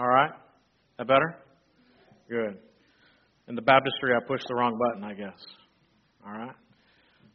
All 0.00 0.08
right? 0.08 0.32
That 0.96 1.06
better? 1.06 1.36
Good. 2.26 2.56
In 3.48 3.54
the 3.54 3.60
baptistry, 3.60 4.16
I 4.16 4.24
pushed 4.26 4.48
the 4.48 4.54
wrong 4.54 4.72
button, 4.80 5.04
I 5.04 5.12
guess. 5.12 5.36
All 6.24 6.32
right? 6.32 6.56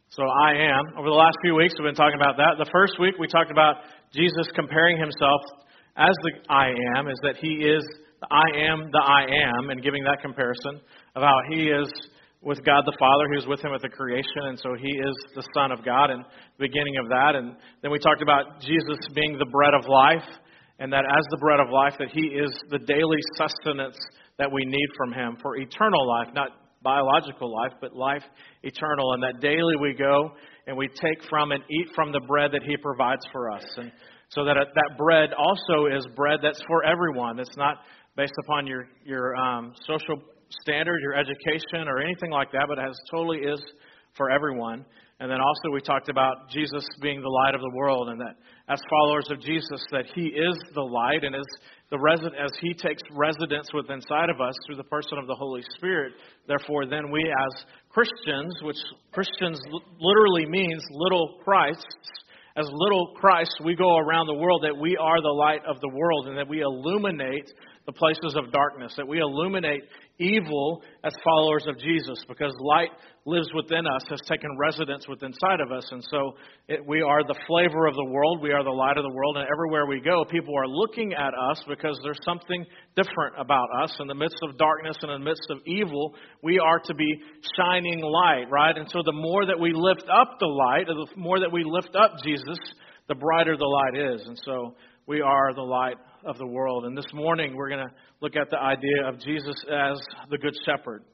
So 0.08 0.24
I 0.26 0.50
am. 0.66 0.98
Over 0.98 1.06
the 1.06 1.14
last 1.14 1.38
few 1.44 1.54
weeks, 1.54 1.74
we've 1.78 1.86
been 1.86 1.94
talking 1.94 2.18
about 2.18 2.34
that. 2.38 2.58
The 2.58 2.68
first 2.72 2.98
week, 2.98 3.14
we 3.20 3.28
talked 3.28 3.52
about 3.52 3.86
Jesus 4.10 4.50
comparing 4.56 4.98
himself 4.98 5.40
as 5.96 6.10
the 6.26 6.42
I 6.50 6.74
am, 6.98 7.06
is 7.06 7.18
that 7.22 7.36
he 7.36 7.54
is 7.54 7.86
the 8.18 8.26
I 8.34 8.66
am 8.66 8.90
the 8.90 8.98
I 8.98 9.30
am, 9.30 9.70
and 9.70 9.80
giving 9.80 10.02
that 10.02 10.18
comparison 10.20 10.82
of 11.14 11.22
how 11.22 11.38
he 11.48 11.70
is 11.70 11.86
with 12.42 12.58
God 12.66 12.82
the 12.82 12.96
Father, 12.98 13.30
who's 13.30 13.46
with 13.46 13.62
him 13.62 13.70
at 13.74 13.80
the 13.82 13.88
creation, 13.88 14.50
and 14.50 14.58
so 14.58 14.74
he 14.74 14.90
is 14.90 15.14
the 15.36 15.46
Son 15.54 15.70
of 15.70 15.84
God, 15.84 16.10
and 16.10 16.24
the 16.58 16.66
beginning 16.66 16.98
of 16.98 17.06
that. 17.10 17.38
And 17.38 17.54
then 17.82 17.92
we 17.92 18.00
talked 18.00 18.22
about 18.22 18.58
Jesus 18.58 18.98
being 19.14 19.38
the 19.38 19.46
bread 19.46 19.74
of 19.74 19.86
life, 19.86 20.26
and 20.78 20.92
that 20.92 21.04
as 21.04 21.24
the 21.30 21.38
bread 21.38 21.60
of 21.60 21.70
life, 21.70 21.94
that 21.98 22.08
he 22.12 22.26
is 22.26 22.50
the 22.70 22.78
daily 22.78 23.18
sustenance 23.36 23.96
that 24.38 24.50
we 24.52 24.64
need 24.64 24.88
from 24.96 25.12
him 25.12 25.36
for 25.40 25.56
eternal 25.56 26.06
life, 26.06 26.28
not 26.34 26.50
biological 26.82 27.52
life, 27.52 27.72
but 27.80 27.96
life 27.96 28.22
eternal, 28.62 29.14
and 29.14 29.22
that 29.22 29.40
daily 29.40 29.76
we 29.80 29.94
go 29.94 30.30
and 30.66 30.76
we 30.76 30.88
take 30.88 31.22
from 31.28 31.52
and 31.52 31.62
eat 31.70 31.88
from 31.94 32.12
the 32.12 32.20
bread 32.28 32.50
that 32.52 32.62
he 32.62 32.76
provides 32.76 33.24
for 33.32 33.50
us. 33.50 33.64
And 33.76 33.90
so 34.28 34.44
that 34.44 34.56
that 34.56 34.98
bread 34.98 35.30
also 35.32 35.86
is 35.86 36.06
bread 36.14 36.40
that's 36.42 36.62
for 36.66 36.84
everyone. 36.84 37.38
It's 37.38 37.56
not 37.56 37.78
based 38.16 38.34
upon 38.44 38.66
your 38.66 38.88
your 39.04 39.36
um, 39.36 39.72
social 39.86 40.22
standard, 40.62 41.00
your 41.00 41.14
education, 41.14 41.88
or 41.88 42.00
anything 42.00 42.30
like 42.30 42.52
that, 42.52 42.66
but 42.68 42.78
it 42.78 42.82
has 42.82 42.96
totally 43.10 43.38
is 43.38 43.60
for 44.16 44.30
everyone. 44.30 44.84
And 45.18 45.30
then 45.30 45.40
also 45.40 45.72
we 45.72 45.80
talked 45.80 46.10
about 46.10 46.50
Jesus 46.50 46.84
being 47.00 47.22
the 47.22 47.28
light 47.28 47.54
of 47.54 47.62
the 47.62 47.72
world, 47.74 48.10
and 48.10 48.20
that 48.20 48.36
as 48.68 48.78
followers 48.90 49.28
of 49.30 49.40
Jesus, 49.40 49.80
that 49.90 50.04
He 50.14 50.26
is 50.26 50.56
the 50.74 50.82
light, 50.82 51.24
and 51.24 51.34
as 51.34 51.46
the 51.90 51.98
resident, 51.98 52.34
as 52.36 52.50
He 52.60 52.74
takes 52.74 53.00
residence 53.12 53.68
within 53.72 53.96
inside 53.96 54.28
of 54.28 54.42
us 54.42 54.54
through 54.66 54.76
the 54.76 54.84
person 54.84 55.16
of 55.16 55.26
the 55.26 55.34
Holy 55.34 55.62
Spirit. 55.76 56.12
Therefore, 56.46 56.84
then 56.84 57.10
we 57.10 57.22
as 57.22 57.64
Christians, 57.88 58.60
which 58.62 58.76
Christians 59.12 59.58
literally 59.98 60.44
means 60.44 60.84
little 60.90 61.38
Christs, 61.42 61.86
as 62.56 62.68
little 62.70 63.12
Christ, 63.16 63.52
we 63.64 63.74
go 63.74 63.96
around 63.96 64.26
the 64.26 64.34
world 64.34 64.64
that 64.64 64.76
we 64.76 64.96
are 64.96 65.20
the 65.20 65.28
light 65.28 65.60
of 65.68 65.80
the 65.80 65.90
world, 65.94 66.28
and 66.28 66.36
that 66.36 66.48
we 66.48 66.60
illuminate 66.60 67.50
the 67.86 67.92
places 67.92 68.34
of 68.36 68.52
darkness, 68.52 68.92
that 68.96 69.06
we 69.06 69.20
illuminate 69.20 69.84
evil 70.18 70.82
as 71.04 71.12
followers 71.24 71.64
of 71.68 71.78
Jesus 71.78 72.24
because 72.28 72.52
light 72.60 72.90
lives 73.26 73.48
within 73.54 73.86
us, 73.86 74.02
has 74.08 74.20
taken 74.28 74.48
residence 74.56 75.06
within 75.08 75.26
inside 75.26 75.60
of 75.60 75.72
us. 75.72 75.84
And 75.90 76.02
so 76.10 76.36
it, 76.68 76.86
we 76.86 77.02
are 77.02 77.26
the 77.26 77.34
flavor 77.46 77.86
of 77.86 77.94
the 77.94 78.04
world, 78.04 78.40
we 78.40 78.52
are 78.52 78.62
the 78.62 78.70
light 78.70 78.96
of 78.96 79.02
the 79.02 79.12
world, 79.12 79.36
and 79.36 79.46
everywhere 79.50 79.86
we 79.86 80.00
go, 80.00 80.24
people 80.30 80.54
are 80.56 80.68
looking 80.68 81.12
at 81.12 81.34
us 81.34 81.62
because 81.68 81.98
there's 82.04 82.22
something 82.24 82.64
different 82.94 83.34
about 83.38 83.66
us. 83.82 83.94
In 83.98 84.06
the 84.06 84.14
midst 84.14 84.38
of 84.42 84.56
darkness 84.56 84.96
and 85.02 85.10
in 85.10 85.20
the 85.20 85.24
midst 85.26 85.50
of 85.50 85.58
evil, 85.66 86.14
we 86.42 86.60
are 86.60 86.78
to 86.78 86.94
be 86.94 87.20
shining 87.58 88.00
light, 88.00 88.46
right? 88.50 88.76
And 88.76 88.88
so 88.90 89.02
the 89.04 89.12
more 89.12 89.44
that 89.44 89.58
we 89.58 89.72
lift 89.74 90.06
up 90.08 90.38
the 90.38 90.46
light, 90.46 90.86
the 90.86 91.06
more 91.16 91.40
that 91.40 91.52
we 91.52 91.64
lift 91.64 91.96
up 91.96 92.14
Jesus, 92.22 92.58
the 93.08 93.14
brighter 93.14 93.56
the 93.56 93.66
light 93.66 94.14
is. 94.14 94.26
And 94.26 94.38
so 94.44 94.74
we 95.06 95.20
are 95.20 95.54
the 95.54 95.62
light 95.62 95.96
of 96.24 96.36
the 96.38 96.46
world. 96.46 96.84
And 96.84 96.96
this 96.96 97.06
morning 97.14 97.54
we're 97.56 97.68
going 97.68 97.86
to 97.86 97.94
look 98.20 98.36
at 98.36 98.50
the 98.50 98.58
idea 98.58 99.06
of 99.06 99.20
Jesus 99.20 99.54
as 99.70 99.98
the 100.30 100.38
Good 100.38 100.54
Shepherd. 100.64 101.04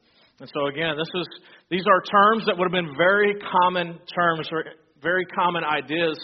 And 0.41 0.51
so 0.53 0.67
again, 0.67 0.97
this 0.97 1.11
is 1.15 1.29
these 1.71 1.85
are 1.87 2.03
terms 2.03 2.47
that 2.47 2.57
would 2.57 2.65
have 2.65 2.73
been 2.73 2.97
very 2.97 3.35
common 3.63 3.99
terms, 4.15 4.49
or 4.51 4.65
very 5.03 5.27
common 5.27 5.63
ideas 5.63 6.19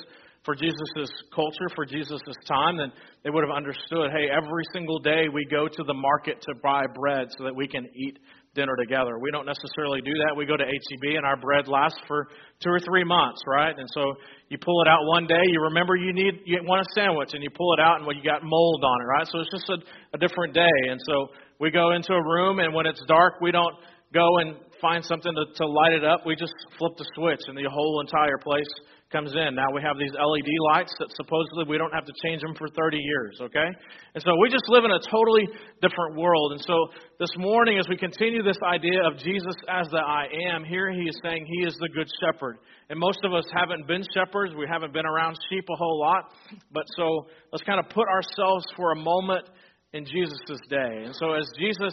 for 0.45 0.55
Jesus' 0.55 1.13
culture, 1.35 1.69
for 1.77 1.85
Jesus' 1.85 2.23
time, 2.49 2.81
and 2.81 2.91
they 3.23 3.29
would 3.29 3.45
have 3.45 3.55
understood, 3.55 4.11
hey, 4.17 4.33
every 4.33 4.65
single 4.73 4.99
day 4.99 5.29
we 5.29 5.45
go 5.51 5.69
to 5.69 5.83
the 5.85 5.93
market 5.93 6.41
to 6.41 6.55
buy 6.63 6.85
bread 6.95 7.29
so 7.37 7.45
that 7.45 7.55
we 7.55 7.69
can 7.69 7.87
eat 7.95 8.19
dinner 8.55 8.75
together. 8.77 9.19
We 9.21 9.31
don't 9.31 9.45
necessarily 9.45 10.01
do 10.01 10.15
that. 10.25 10.35
We 10.37 10.47
go 10.47 10.57
to 10.57 10.65
HEB 10.65 11.17
and 11.17 11.27
our 11.27 11.37
bread 11.37 11.69
lasts 11.69 12.01
for 12.09 12.29
two 12.65 12.71
or 12.71 12.81
three 12.81 13.05
months, 13.05 13.43
right? 13.47 13.77
And 13.77 13.89
so 13.93 14.15
you 14.49 14.59
pull 14.59 14.81
it 14.83 14.89
out 14.89 15.01
one 15.05 15.27
day, 15.27 15.43
you 15.53 15.61
remember 15.63 15.95
you 15.95 16.13
need 16.13 16.41
you 16.45 16.59
want 16.65 16.81
a 16.81 16.89
sandwich, 16.95 17.31
and 17.35 17.43
you 17.43 17.51
pull 17.51 17.75
it 17.75 17.81
out 17.81 17.99
and 17.99 18.07
well, 18.07 18.17
you 18.17 18.25
got 18.25 18.43
mold 18.43 18.83
on 18.85 19.01
it, 19.03 19.05
right? 19.05 19.27
So 19.27 19.41
it's 19.41 19.51
just 19.51 19.69
a, 19.69 19.79
a 20.15 20.19
different 20.19 20.55
day. 20.55 20.77
And 20.89 21.01
so 21.07 21.29
we 21.61 21.71
go 21.71 21.93
into 21.93 22.13
a 22.15 22.23
room, 22.23 22.59
and 22.59 22.73
when 22.73 22.87
it's 22.87 23.03
dark, 23.07 23.41
we 23.41 23.53
don't 23.53 23.75
go 24.13 24.39
and 24.39 24.57
find 24.81 25.05
something 25.05 25.33
to, 25.35 25.45
to 25.57 25.67
light 25.67 25.93
it 25.93 26.05
up. 26.05 26.25
We 26.25 26.37
just 26.37 26.55
flip 26.79 26.93
the 26.97 27.07
switch, 27.15 27.41
and 27.49 27.57
the 27.57 27.69
whole 27.69 28.01
entire 28.01 28.39
place 28.39 28.69
comes 29.11 29.33
in. 29.33 29.55
Now 29.55 29.73
we 29.73 29.81
have 29.81 29.97
these 29.97 30.13
LED 30.13 30.53
lights 30.73 30.93
that 31.01 31.09
supposedly 31.17 31.65
we 31.65 31.79
don't 31.79 31.93
have 31.93 32.05
to 32.05 32.13
change 32.23 32.43
them 32.43 32.55
for 32.55 32.69
30 32.69 32.99
years, 32.99 33.39
okay? 33.41 33.69
And 34.15 34.23
so 34.23 34.37
we 34.37 34.51
just 34.51 34.69
live 34.69 34.85
in 34.85 34.93
a 34.93 35.01
totally 35.11 35.49
different 35.81 36.17
world. 36.17 36.53
And 36.53 36.61
so 36.61 36.77
this 37.19 37.33
morning, 37.39 37.79
as 37.79 37.89
we 37.89 37.97
continue 37.97 38.43
this 38.43 38.61
idea 38.63 39.01
of 39.05 39.17
Jesus 39.17 39.57
as 39.69 39.89
the 39.89 40.05
I 40.05 40.29
am, 40.53 40.63
here 40.65 40.93
he 40.93 41.09
is 41.09 41.17
saying 41.23 41.47
he 41.49 41.67
is 41.67 41.75
the 41.81 41.89
good 41.95 42.09
shepherd. 42.21 42.59
And 42.91 43.01
most 43.01 43.21
of 43.25 43.33
us 43.33 43.45
haven't 43.53 43.89
been 43.89 44.05
shepherds, 44.13 44.53
we 44.55 44.67
haven't 44.69 44.93
been 44.93 45.07
around 45.07 45.39
sheep 45.49 45.65
a 45.73 45.77
whole 45.77 46.01
lot. 46.01 46.25
But 46.71 46.85
so 46.97 47.29
let's 47.51 47.65
kind 47.65 47.81
of 47.81 47.89
put 47.89 48.09
ourselves 48.09 48.67
for 48.77 48.93
a 48.93 48.97
moment 48.97 49.49
in 49.95 50.05
Jesus' 50.05 50.61
day. 50.69 51.05
And 51.09 51.17
so 51.17 51.33
as 51.33 51.49
Jesus 51.59 51.93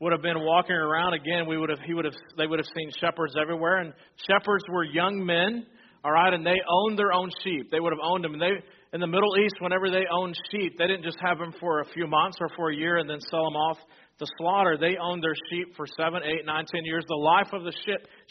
would 0.00 0.12
have 0.12 0.22
been 0.22 0.40
walking 0.40 0.76
around 0.76 1.14
again, 1.14 1.48
we 1.48 1.56
would 1.56 1.70
have 1.70 1.80
he 1.86 1.94
would 1.94 2.04
have 2.04 2.14
they 2.36 2.46
would 2.46 2.58
have 2.58 2.68
seen 2.76 2.90
shepherds 3.00 3.34
everywhere 3.40 3.78
and 3.78 3.92
shepherds 4.28 4.64
were 4.68 4.84
young 4.84 5.24
men 5.24 5.66
all 6.02 6.12
right, 6.12 6.32
and 6.32 6.46
they 6.46 6.56
owned 6.68 6.98
their 6.98 7.12
own 7.12 7.30
sheep. 7.44 7.70
They 7.70 7.80
would 7.80 7.92
have 7.92 8.00
owned 8.02 8.24
them. 8.24 8.32
And 8.32 8.42
they, 8.42 8.52
in 8.94 9.00
the 9.00 9.06
Middle 9.06 9.36
East, 9.44 9.56
whenever 9.60 9.90
they 9.90 10.04
owned 10.10 10.34
sheep, 10.50 10.78
they 10.78 10.86
didn't 10.86 11.04
just 11.04 11.18
have 11.20 11.38
them 11.38 11.52
for 11.60 11.80
a 11.80 11.84
few 11.92 12.06
months 12.06 12.38
or 12.40 12.48
for 12.56 12.70
a 12.70 12.76
year 12.76 12.96
and 12.96 13.08
then 13.08 13.20
sell 13.30 13.44
them 13.44 13.56
off 13.56 13.76
to 14.18 14.26
slaughter. 14.38 14.78
They 14.78 14.96
owned 14.96 15.22
their 15.22 15.34
sheep 15.50 15.76
for 15.76 15.86
seven, 15.86 16.22
eight, 16.24 16.46
nine, 16.46 16.64
ten 16.72 16.84
years. 16.84 17.04
The 17.06 17.14
life 17.14 17.52
of 17.52 17.64
the 17.64 17.72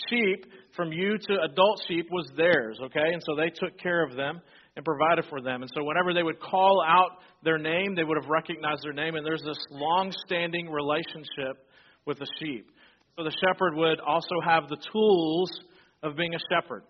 sheep, 0.09 0.45
from 0.75 0.91
you 0.91 1.17
to 1.17 1.41
adult 1.43 1.81
sheep, 1.87 2.07
was 2.11 2.27
theirs. 2.35 2.79
Okay, 2.85 3.13
and 3.13 3.21
so 3.25 3.35
they 3.35 3.49
took 3.49 3.77
care 3.77 4.03
of 4.03 4.15
them 4.15 4.41
and 4.75 4.83
provided 4.83 5.25
for 5.29 5.41
them. 5.41 5.61
And 5.61 5.69
so 5.75 5.83
whenever 5.83 6.13
they 6.13 6.23
would 6.23 6.39
call 6.39 6.83
out 6.87 7.19
their 7.43 7.57
name, 7.59 7.93
they 7.95 8.03
would 8.03 8.17
have 8.19 8.29
recognized 8.29 8.81
their 8.83 8.93
name. 8.93 9.15
And 9.15 9.25
there's 9.25 9.43
this 9.43 9.59
long-standing 9.69 10.69
relationship 10.69 11.67
with 12.05 12.17
the 12.17 12.27
sheep. 12.39 12.71
So 13.15 13.23
the 13.23 13.35
shepherd 13.45 13.75
would 13.75 13.99
also 13.99 14.35
have 14.43 14.69
the 14.69 14.77
tools 14.91 15.51
of 16.01 16.15
being 16.15 16.33
a 16.33 16.39
shepherd. 16.51 16.83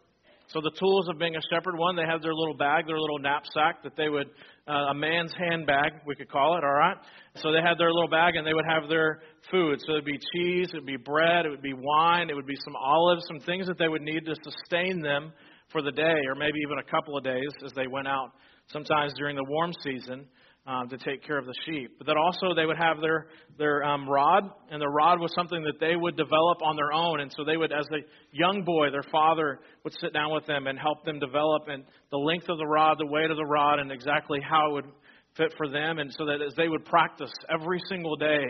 So 0.49 0.61
the 0.61 0.71
tools 0.79 1.07
of 1.07 1.19
being 1.19 1.35
a 1.35 1.41
shepherd, 1.53 1.77
one, 1.77 1.95
they 1.95 2.09
have 2.09 2.23
their 2.23 2.33
little 2.33 2.55
bag, 2.55 2.87
their 2.87 2.99
little 2.99 3.19
knapsack 3.19 3.83
that 3.83 3.95
they 3.95 4.09
would, 4.09 4.27
uh, 4.67 4.89
a 4.89 4.93
man's 4.95 5.31
handbag, 5.37 6.01
we 6.07 6.15
could 6.15 6.29
call 6.29 6.57
it, 6.57 6.63
all 6.63 6.73
right? 6.73 6.97
So 7.35 7.51
they 7.51 7.61
had 7.61 7.77
their 7.77 7.93
little 7.93 8.09
bag 8.09 8.35
and 8.35 8.47
they 8.47 8.55
would 8.55 8.65
have 8.65 8.89
their 8.89 9.21
food. 9.51 9.79
So 9.85 9.93
it 9.93 9.95
would 9.97 10.05
be 10.05 10.17
cheese, 10.33 10.69
it 10.73 10.77
would 10.77 10.87
be 10.87 10.97
bread, 10.97 11.45
it 11.45 11.49
would 11.49 11.61
be 11.61 11.75
wine, 11.77 12.31
it 12.31 12.35
would 12.35 12.47
be 12.47 12.57
some 12.65 12.75
olives, 12.75 13.21
some 13.27 13.39
things 13.41 13.67
that 13.67 13.77
they 13.77 13.87
would 13.87 14.01
need 14.01 14.25
to 14.25 14.35
sustain 14.43 15.01
them 15.01 15.33
for 15.71 15.83
the 15.83 15.91
day 15.91 16.17
or 16.27 16.33
maybe 16.33 16.57
even 16.65 16.79
a 16.79 16.91
couple 16.91 17.15
of 17.15 17.23
days 17.23 17.51
as 17.63 17.71
they 17.73 17.85
went 17.85 18.07
out 18.07 18.31
sometimes 18.71 19.13
during 19.17 19.35
the 19.35 19.45
warm 19.47 19.71
season 19.83 20.25
um, 20.69 20.87
to 20.87 20.97
take 20.99 21.23
care 21.23 21.39
of 21.39 21.47
the 21.47 21.53
sheep. 21.65 21.97
But 21.97 22.05
that 22.05 22.15
also 22.15 22.53
they 22.53 22.67
would 22.67 22.77
have 22.77 23.01
their 23.01 23.27
their 23.57 23.83
um, 23.83 24.07
rod, 24.07 24.43
and 24.69 24.79
the 24.79 24.87
rod 24.87 25.19
was 25.19 25.33
something 25.33 25.63
that 25.63 25.79
they 25.79 25.95
would 25.95 26.15
develop 26.15 26.61
on 26.63 26.75
their 26.75 26.93
own. 26.93 27.21
And 27.21 27.33
so 27.35 27.43
they 27.43 27.57
would, 27.57 27.71
as 27.71 27.87
a 27.91 28.05
young 28.31 28.63
boy, 28.63 28.91
their 28.91 29.05
father 29.11 29.59
would 29.83 29.93
sit 29.99 30.13
down 30.13 30.31
with 30.31 30.45
them 30.45 30.67
and 30.67 30.77
help 30.77 31.03
them 31.05 31.19
develop 31.19 31.63
and 31.67 31.83
the 32.11 32.17
length 32.17 32.47
of 32.49 32.59
the 32.59 32.67
rod, 32.67 32.97
the 32.99 33.07
weight 33.07 33.31
of 33.31 33.37
the 33.37 33.45
rod, 33.45 33.79
and 33.79 33.91
exactly 33.91 34.39
how 34.47 34.69
it 34.69 34.73
would 34.73 34.91
fit 35.35 35.53
for 35.57 35.67
them. 35.67 35.97
And 35.97 36.13
so 36.13 36.25
that 36.25 36.39
as 36.45 36.53
they 36.55 36.67
would 36.67 36.85
practice 36.85 37.31
every 37.49 37.81
single 37.89 38.15
day 38.15 38.43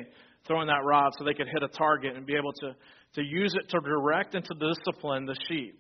throwing 0.45 0.67
that 0.67 0.83
rod, 0.83 1.11
so 1.17 1.23
they 1.23 1.33
could 1.33 1.47
hit 1.47 1.63
a 1.63 1.69
target 1.69 2.17
and 2.17 2.25
be 2.25 2.35
able 2.35 2.53
to 2.53 2.75
to 3.15 3.23
use 3.23 3.55
it 3.55 3.69
to 3.69 3.79
direct 3.79 4.35
and 4.35 4.43
to 4.43 4.53
discipline 4.55 5.25
the 5.25 5.35
sheep. 5.47 5.79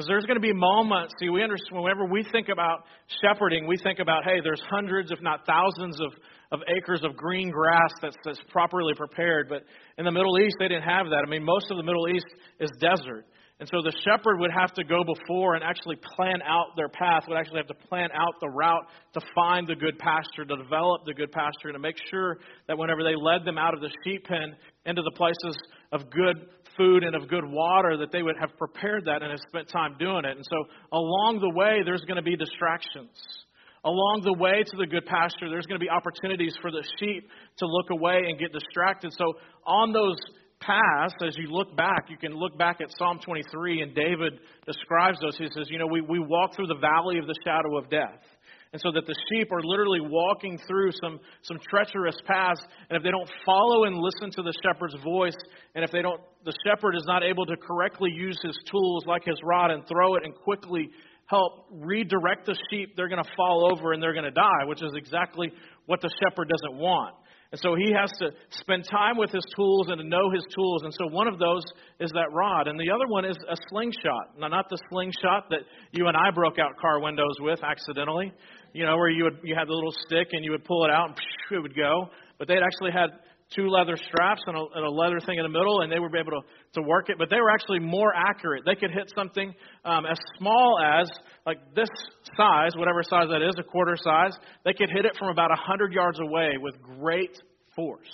Because 0.00 0.08
there's 0.08 0.24
going 0.24 0.40
to 0.40 0.40
be 0.40 0.54
moments, 0.54 1.12
see, 1.20 1.28
we 1.28 1.42
understand, 1.42 1.82
whenever 1.82 2.06
we 2.06 2.24
think 2.32 2.48
about 2.48 2.86
shepherding, 3.20 3.66
we 3.66 3.76
think 3.76 3.98
about, 3.98 4.24
hey, 4.24 4.40
there's 4.42 4.62
hundreds, 4.70 5.12
if 5.12 5.20
not 5.20 5.44
thousands, 5.44 6.00
of, 6.00 6.12
of 6.52 6.60
acres 6.74 7.04
of 7.04 7.14
green 7.18 7.50
grass 7.50 7.90
that's, 8.00 8.16
that's 8.24 8.40
properly 8.48 8.94
prepared. 8.94 9.50
But 9.50 9.60
in 9.98 10.06
the 10.06 10.10
Middle 10.10 10.38
East, 10.40 10.56
they 10.58 10.68
didn't 10.68 10.88
have 10.88 11.10
that. 11.10 11.22
I 11.26 11.28
mean, 11.28 11.44
most 11.44 11.70
of 11.70 11.76
the 11.76 11.82
Middle 11.82 12.08
East 12.08 12.24
is 12.60 12.70
desert. 12.80 13.26
And 13.60 13.68
so 13.68 13.82
the 13.82 13.92
shepherd 14.08 14.40
would 14.40 14.50
have 14.50 14.72
to 14.72 14.84
go 14.84 15.04
before 15.04 15.54
and 15.54 15.62
actually 15.62 15.96
plan 16.16 16.40
out 16.48 16.68
their 16.76 16.88
path, 16.88 17.24
would 17.28 17.36
actually 17.36 17.58
have 17.58 17.68
to 17.68 17.86
plan 17.88 18.08
out 18.14 18.32
the 18.40 18.48
route 18.48 18.86
to 19.12 19.20
find 19.34 19.68
the 19.68 19.76
good 19.76 19.98
pasture, 19.98 20.46
to 20.48 20.56
develop 20.56 21.04
the 21.04 21.12
good 21.12 21.30
pasture, 21.30 21.72
to 21.72 21.78
make 21.78 21.96
sure 22.10 22.38
that 22.68 22.78
whenever 22.78 23.04
they 23.04 23.14
led 23.14 23.44
them 23.44 23.58
out 23.58 23.74
of 23.74 23.82
the 23.82 23.90
sheep 24.02 24.24
pen 24.24 24.56
into 24.86 25.02
the 25.02 25.12
places 25.14 25.60
of 25.92 26.08
good 26.08 26.48
food 26.76 27.04
and 27.04 27.14
of 27.14 27.28
good 27.28 27.44
water, 27.44 27.96
that 27.98 28.12
they 28.12 28.22
would 28.22 28.36
have 28.40 28.50
prepared 28.56 29.04
that 29.06 29.22
and 29.22 29.30
have 29.30 29.40
spent 29.48 29.68
time 29.68 29.96
doing 29.98 30.24
it. 30.24 30.36
And 30.36 30.46
so 30.48 30.64
along 30.92 31.40
the 31.40 31.50
way, 31.50 31.82
there's 31.84 32.02
going 32.02 32.16
to 32.16 32.22
be 32.22 32.36
distractions. 32.36 33.10
Along 33.84 34.20
the 34.24 34.34
way 34.34 34.62
to 34.62 34.76
the 34.76 34.86
good 34.86 35.06
pasture, 35.06 35.48
there's 35.48 35.64
going 35.64 35.80
to 35.80 35.84
be 35.84 35.88
opportunities 35.88 36.54
for 36.60 36.70
the 36.70 36.84
sheep 36.98 37.28
to 37.58 37.66
look 37.66 37.88
away 37.90 38.22
and 38.28 38.38
get 38.38 38.52
distracted. 38.52 39.12
So 39.16 39.34
on 39.64 39.92
those 39.92 40.16
paths, 40.60 41.14
as 41.26 41.34
you 41.38 41.48
look 41.48 41.74
back, 41.76 42.06
you 42.08 42.18
can 42.18 42.34
look 42.34 42.56
back 42.58 42.80
at 42.80 42.88
Psalm 42.98 43.20
23, 43.24 43.80
and 43.80 43.94
David 43.94 44.34
describes 44.66 45.18
those. 45.20 45.36
He 45.38 45.48
says, 45.56 45.68
You 45.70 45.78
know, 45.78 45.86
we, 45.86 46.02
we 46.02 46.18
walk 46.18 46.54
through 46.54 46.66
the 46.66 46.76
valley 46.76 47.18
of 47.18 47.26
the 47.26 47.34
shadow 47.44 47.78
of 47.78 47.88
death. 47.88 48.20
And 48.72 48.80
so 48.80 48.92
that 48.92 49.04
the 49.04 49.16
sheep 49.28 49.50
are 49.50 49.62
literally 49.62 50.00
walking 50.00 50.56
through 50.68 50.92
some, 51.02 51.18
some 51.42 51.58
treacherous 51.68 52.16
paths. 52.24 52.60
And 52.88 52.96
if 52.96 53.02
they 53.02 53.10
don't 53.10 53.28
follow 53.44 53.84
and 53.84 53.96
listen 53.98 54.30
to 54.30 54.42
the 54.42 54.54
shepherd's 54.62 54.94
voice, 55.02 55.36
and 55.74 55.84
if 55.84 55.90
they 55.90 56.02
don't, 56.02 56.20
the 56.44 56.54
shepherd 56.64 56.94
is 56.94 57.02
not 57.06 57.24
able 57.24 57.46
to 57.46 57.56
correctly 57.56 58.10
use 58.14 58.38
his 58.42 58.56
tools 58.70 59.04
like 59.06 59.24
his 59.24 59.40
rod 59.42 59.72
and 59.72 59.82
throw 59.88 60.14
it 60.14 60.24
and 60.24 60.34
quickly 60.34 60.90
help 61.26 61.66
redirect 61.70 62.46
the 62.46 62.56
sheep, 62.70 62.94
they're 62.96 63.08
going 63.08 63.22
to 63.22 63.30
fall 63.36 63.70
over 63.72 63.92
and 63.92 64.02
they're 64.02 64.12
going 64.12 64.24
to 64.24 64.30
die, 64.30 64.64
which 64.66 64.82
is 64.82 64.92
exactly 64.96 65.50
what 65.86 66.00
the 66.00 66.10
shepherd 66.22 66.48
doesn't 66.48 66.78
want. 66.78 67.14
And 67.52 67.60
so 67.60 67.74
he 67.74 67.92
has 67.92 68.10
to 68.20 68.30
spend 68.50 68.84
time 68.88 69.16
with 69.16 69.30
his 69.32 69.44
tools 69.56 69.88
and 69.88 69.98
to 69.98 70.06
know 70.06 70.30
his 70.30 70.44
tools. 70.54 70.82
And 70.84 70.94
so 70.94 71.08
one 71.08 71.26
of 71.26 71.38
those 71.40 71.64
is 71.98 72.10
that 72.12 72.30
rod. 72.32 72.68
And 72.68 72.78
the 72.78 72.90
other 72.94 73.08
one 73.08 73.24
is 73.24 73.36
a 73.50 73.56
slingshot. 73.68 74.38
Now, 74.38 74.46
not 74.46 74.68
the 74.70 74.78
slingshot 74.88 75.50
that 75.50 75.60
you 75.90 76.06
and 76.06 76.16
I 76.16 76.30
broke 76.30 76.60
out 76.60 76.78
car 76.80 77.00
windows 77.00 77.34
with 77.40 77.58
accidentally, 77.64 78.32
you 78.72 78.86
know, 78.86 78.96
where 78.96 79.10
you, 79.10 79.24
would, 79.24 79.38
you 79.42 79.56
had 79.56 79.66
the 79.66 79.72
little 79.72 79.94
stick 80.06 80.28
and 80.30 80.44
you 80.44 80.52
would 80.52 80.64
pull 80.64 80.84
it 80.84 80.90
out 80.90 81.08
and 81.08 81.18
it 81.50 81.60
would 81.60 81.74
go. 81.74 82.08
But 82.38 82.46
they'd 82.46 82.62
actually 82.62 82.92
had 82.92 83.10
two 83.54 83.68
leather 83.68 83.96
straps 83.96 84.42
and 84.46 84.56
a, 84.56 84.64
and 84.74 84.86
a 84.86 84.90
leather 84.90 85.20
thing 85.20 85.38
in 85.38 85.42
the 85.42 85.50
middle, 85.50 85.82
and 85.82 85.90
they 85.90 85.98
would 85.98 86.12
be 86.12 86.18
able 86.18 86.32
to, 86.32 86.80
to 86.80 86.82
work 86.86 87.08
it. 87.10 87.16
But 87.18 87.30
they 87.30 87.40
were 87.40 87.50
actually 87.50 87.80
more 87.80 88.12
accurate. 88.14 88.62
They 88.64 88.74
could 88.74 88.90
hit 88.90 89.10
something 89.14 89.52
um, 89.84 90.06
as 90.06 90.18
small 90.38 90.78
as 90.82 91.08
like 91.46 91.58
this 91.74 91.88
size, 92.36 92.76
whatever 92.76 93.02
size 93.02 93.26
that 93.30 93.42
is, 93.42 93.54
a 93.58 93.62
quarter 93.62 93.96
size. 93.96 94.32
They 94.64 94.72
could 94.72 94.90
hit 94.90 95.04
it 95.04 95.16
from 95.18 95.28
about 95.28 95.50
a 95.50 95.58
100 95.58 95.92
yards 95.92 96.20
away 96.20 96.52
with 96.60 96.74
great 96.82 97.36
force. 97.74 98.08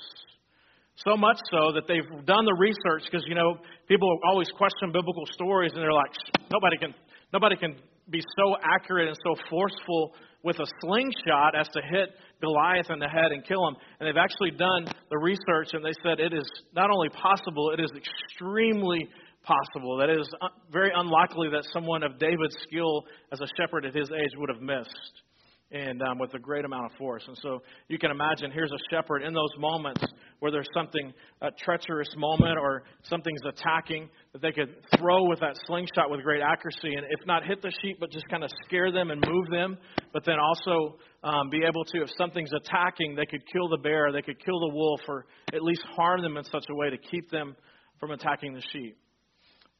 So 1.04 1.16
much 1.16 1.36
so 1.50 1.72
that 1.74 1.84
they've 1.86 2.08
done 2.24 2.46
the 2.46 2.56
research 2.58 3.04
because 3.04 3.24
you 3.28 3.34
know 3.34 3.58
people 3.86 4.08
always 4.24 4.48
question 4.56 4.92
biblical 4.92 5.24
stories 5.32 5.72
and 5.74 5.82
they're 5.82 5.92
like 5.92 6.10
nobody 6.50 6.78
can 6.78 6.94
nobody 7.34 7.54
can 7.56 7.76
be 8.08 8.22
so 8.38 8.56
accurate 8.64 9.08
and 9.08 9.16
so 9.22 9.36
forceful 9.50 10.14
with 10.46 10.60
a 10.60 10.66
slingshot 10.80 11.58
as 11.58 11.66
to 11.74 11.82
hit 11.90 12.10
Goliath 12.40 12.88
in 12.90 13.00
the 13.00 13.08
head 13.08 13.32
and 13.32 13.44
kill 13.44 13.66
him. 13.66 13.74
And 13.98 14.06
they've 14.06 14.16
actually 14.16 14.52
done 14.52 14.86
the 15.10 15.18
research 15.18 15.74
and 15.74 15.84
they 15.84 15.92
said 16.04 16.20
it 16.20 16.32
is 16.32 16.48
not 16.72 16.88
only 16.88 17.08
possible, 17.08 17.72
it 17.76 17.80
is 17.80 17.90
extremely 17.90 19.08
possible. 19.42 19.98
That 19.98 20.08
is 20.08 20.30
uh, 20.40 20.46
very 20.70 20.92
unlikely 20.94 21.48
that 21.50 21.64
someone 21.72 22.04
of 22.04 22.20
David's 22.20 22.56
skill 22.62 23.02
as 23.32 23.40
a 23.40 23.46
shepherd 23.58 23.86
at 23.86 23.94
his 23.94 24.08
age 24.12 24.30
would 24.36 24.48
have 24.48 24.62
missed 24.62 25.25
and 25.72 26.00
um, 26.02 26.18
with 26.18 26.32
a 26.34 26.38
great 26.38 26.64
amount 26.64 26.86
of 26.86 26.92
force. 26.96 27.24
And 27.26 27.36
so 27.42 27.60
you 27.88 27.98
can 27.98 28.10
imagine 28.10 28.52
here's 28.52 28.70
a 28.70 28.78
shepherd 28.90 29.22
in 29.22 29.34
those 29.34 29.50
moments 29.58 30.04
where 30.38 30.52
there's 30.52 30.68
something, 30.72 31.12
a 31.42 31.50
treacherous 31.64 32.08
moment 32.16 32.58
or 32.58 32.84
something's 33.04 33.40
attacking, 33.44 34.08
that 34.32 34.42
they 34.42 34.52
could 34.52 34.76
throw 34.98 35.24
with 35.28 35.40
that 35.40 35.56
slingshot 35.66 36.10
with 36.10 36.22
great 36.22 36.40
accuracy 36.40 36.94
and 36.94 37.04
if 37.10 37.26
not 37.26 37.44
hit 37.44 37.62
the 37.62 37.72
sheep, 37.82 37.98
but 37.98 38.10
just 38.10 38.28
kind 38.28 38.44
of 38.44 38.50
scare 38.66 38.92
them 38.92 39.10
and 39.10 39.22
move 39.26 39.50
them, 39.50 39.76
but 40.12 40.24
then 40.24 40.36
also 40.38 40.98
um, 41.24 41.50
be 41.50 41.62
able 41.66 41.84
to, 41.84 42.02
if 42.02 42.10
something's 42.16 42.52
attacking, 42.52 43.16
they 43.16 43.26
could 43.26 43.42
kill 43.52 43.68
the 43.68 43.78
bear, 43.78 44.12
they 44.12 44.22
could 44.22 44.38
kill 44.44 44.60
the 44.60 44.74
wolf, 44.74 45.00
or 45.08 45.26
at 45.52 45.62
least 45.62 45.82
harm 45.96 46.22
them 46.22 46.36
in 46.36 46.44
such 46.44 46.64
a 46.70 46.74
way 46.74 46.90
to 46.90 46.98
keep 46.98 47.30
them 47.30 47.56
from 47.98 48.12
attacking 48.12 48.52
the 48.52 48.62
sheep. 48.72 48.96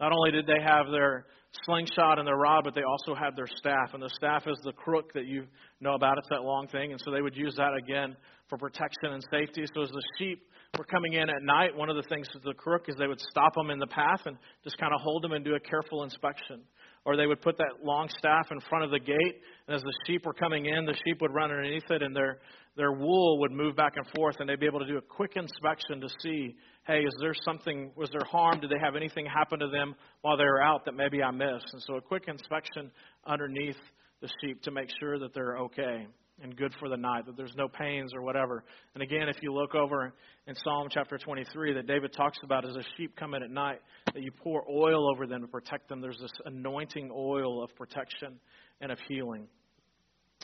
Not 0.00 0.12
only 0.12 0.30
did 0.30 0.46
they 0.46 0.62
have 0.62 0.86
their 0.90 1.26
slingshot 1.64 2.19
and 2.19 2.26
their 2.26 2.37
rod, 2.37 2.64
but 2.64 2.75
they 2.75 2.82
also 2.82 3.14
had 3.14 3.37
their 3.37 3.49
staff. 3.56 3.94
And 3.94 4.03
the 4.03 4.11
staff 4.17 4.44
is 4.47 4.58
the 4.64 4.73
crook 4.73 5.12
that 5.14 5.26
you 5.26 5.47
know 5.81 5.94
about. 5.94 6.19
It's 6.19 6.29
that 6.31 6.43
long 6.43 6.69
thing. 6.69 6.93
And 6.93 7.00
so 7.05 7.11
they 7.11 7.23
would 7.23 7.37
use 7.37 7.55
that 7.56 7.73
again 7.75 8.17
for 8.49 8.58
protection 8.58 9.12
and 9.12 9.23
safety. 9.31 9.64
So 9.75 9.82
as 9.82 9.91
the 9.91 10.03
sheep 10.19 10.43
were 10.79 10.85
coming 10.85 11.14
in 11.14 11.29
at 11.31 11.43
night, 11.43 11.76
one 11.76 11.88
of 11.88 11.97
the 11.97 12.05
things 12.08 12.29
with 12.35 12.43
the 12.44 12.55
crook 12.55 12.85
is 12.88 12.97
they 12.99 13.06
would 13.06 13.20
stop 13.20 13.55
them 13.55 13.70
in 13.70 13.79
the 13.79 13.87
path 13.87 14.20
and 14.26 14.37
just 14.64 14.79
kind 14.79 14.93
of 14.93 15.00
hold 15.00 15.23
them 15.23 15.32
and 15.32 15.44
do 15.44 15.55
a 15.55 15.61
careful 15.61 16.03
inspection. 16.03 16.62
Or 17.05 17.17
they 17.17 17.26
would 17.26 17.41
put 17.41 17.56
that 17.58 17.85
long 17.85 18.08
staff 18.19 18.49
in 18.50 18.58
front 18.69 18.85
of 18.85 18.91
the 18.91 18.99
gate, 18.99 19.41
and 19.69 19.76
as 19.76 19.82
the 19.82 19.93
sheep 20.06 20.26
were 20.26 20.35
coming 20.35 20.67
in, 20.67 20.85
the 20.85 20.97
sheep 21.06 21.20
would 21.20 21.32
run 21.32 21.50
underneath 21.53 21.88
it, 21.88 22.03
and 22.03 22.17
their 22.17 22.38
their 22.76 22.93
wool 22.93 23.38
would 23.41 23.53
move 23.53 23.75
back 23.75 23.93
and 23.97 24.06
forth, 24.14 24.37
and 24.38 24.49
they'd 24.49 24.61
be 24.61 24.67
able 24.67 24.81
to 24.81 24.87
do 24.87 24.99
a 24.99 25.03
quick 25.03 25.32
inspection 25.37 26.00
to 26.00 26.08
see 26.20 26.56
hey, 26.86 27.00
is 27.00 27.14
there 27.20 27.34
something, 27.44 27.90
was 27.96 28.08
there 28.12 28.24
harm? 28.30 28.60
Did 28.60 28.70
they 28.70 28.78
have 28.80 28.94
anything 28.94 29.26
happen 29.26 29.58
to 29.58 29.68
them 29.68 29.94
while 30.22 30.36
they 30.36 30.44
were 30.44 30.62
out 30.62 30.84
that 30.84 30.94
maybe 30.94 31.22
I 31.22 31.30
missed? 31.32 31.66
And 31.72 31.82
so 31.82 31.96
a 31.96 32.00
quick 32.00 32.24
inspection 32.28 32.90
underneath 33.26 33.76
the 34.20 34.28
sheep 34.40 34.62
to 34.62 34.70
make 34.70 34.88
sure 35.00 35.18
that 35.18 35.34
they're 35.34 35.58
okay 35.58 36.06
and 36.42 36.56
good 36.56 36.72
for 36.78 36.88
the 36.88 36.96
night, 36.96 37.26
that 37.26 37.36
there's 37.36 37.54
no 37.56 37.66
pains 37.66 38.12
or 38.14 38.22
whatever. 38.22 38.62
And 38.94 39.02
again, 39.02 39.28
if 39.28 39.36
you 39.42 39.52
look 39.52 39.74
over 39.74 40.12
in 40.46 40.54
Psalm 40.62 40.88
chapter 40.90 41.18
23, 41.18 41.74
that 41.74 41.86
David 41.86 42.12
talks 42.12 42.38
about 42.44 42.64
as 42.64 42.76
a 42.76 42.82
sheep 42.96 43.16
come 43.16 43.34
in 43.34 43.42
at 43.42 43.50
night, 43.50 43.80
that 44.12 44.22
you 44.22 44.30
pour 44.30 44.62
oil 44.70 45.10
over 45.10 45.26
them 45.26 45.40
to 45.40 45.48
protect 45.48 45.88
them. 45.88 46.00
There's 46.00 46.18
this 46.20 46.32
anointing 46.44 47.10
oil 47.12 47.64
of 47.64 47.74
protection 47.74 48.38
and 48.80 48.92
of 48.92 48.98
healing. 49.08 49.48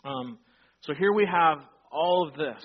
Um, 0.05 0.39
so 0.81 0.95
here 0.95 1.13
we 1.13 1.27
have 1.31 1.59
all 1.93 2.27
of 2.27 2.35
this. 2.37 2.63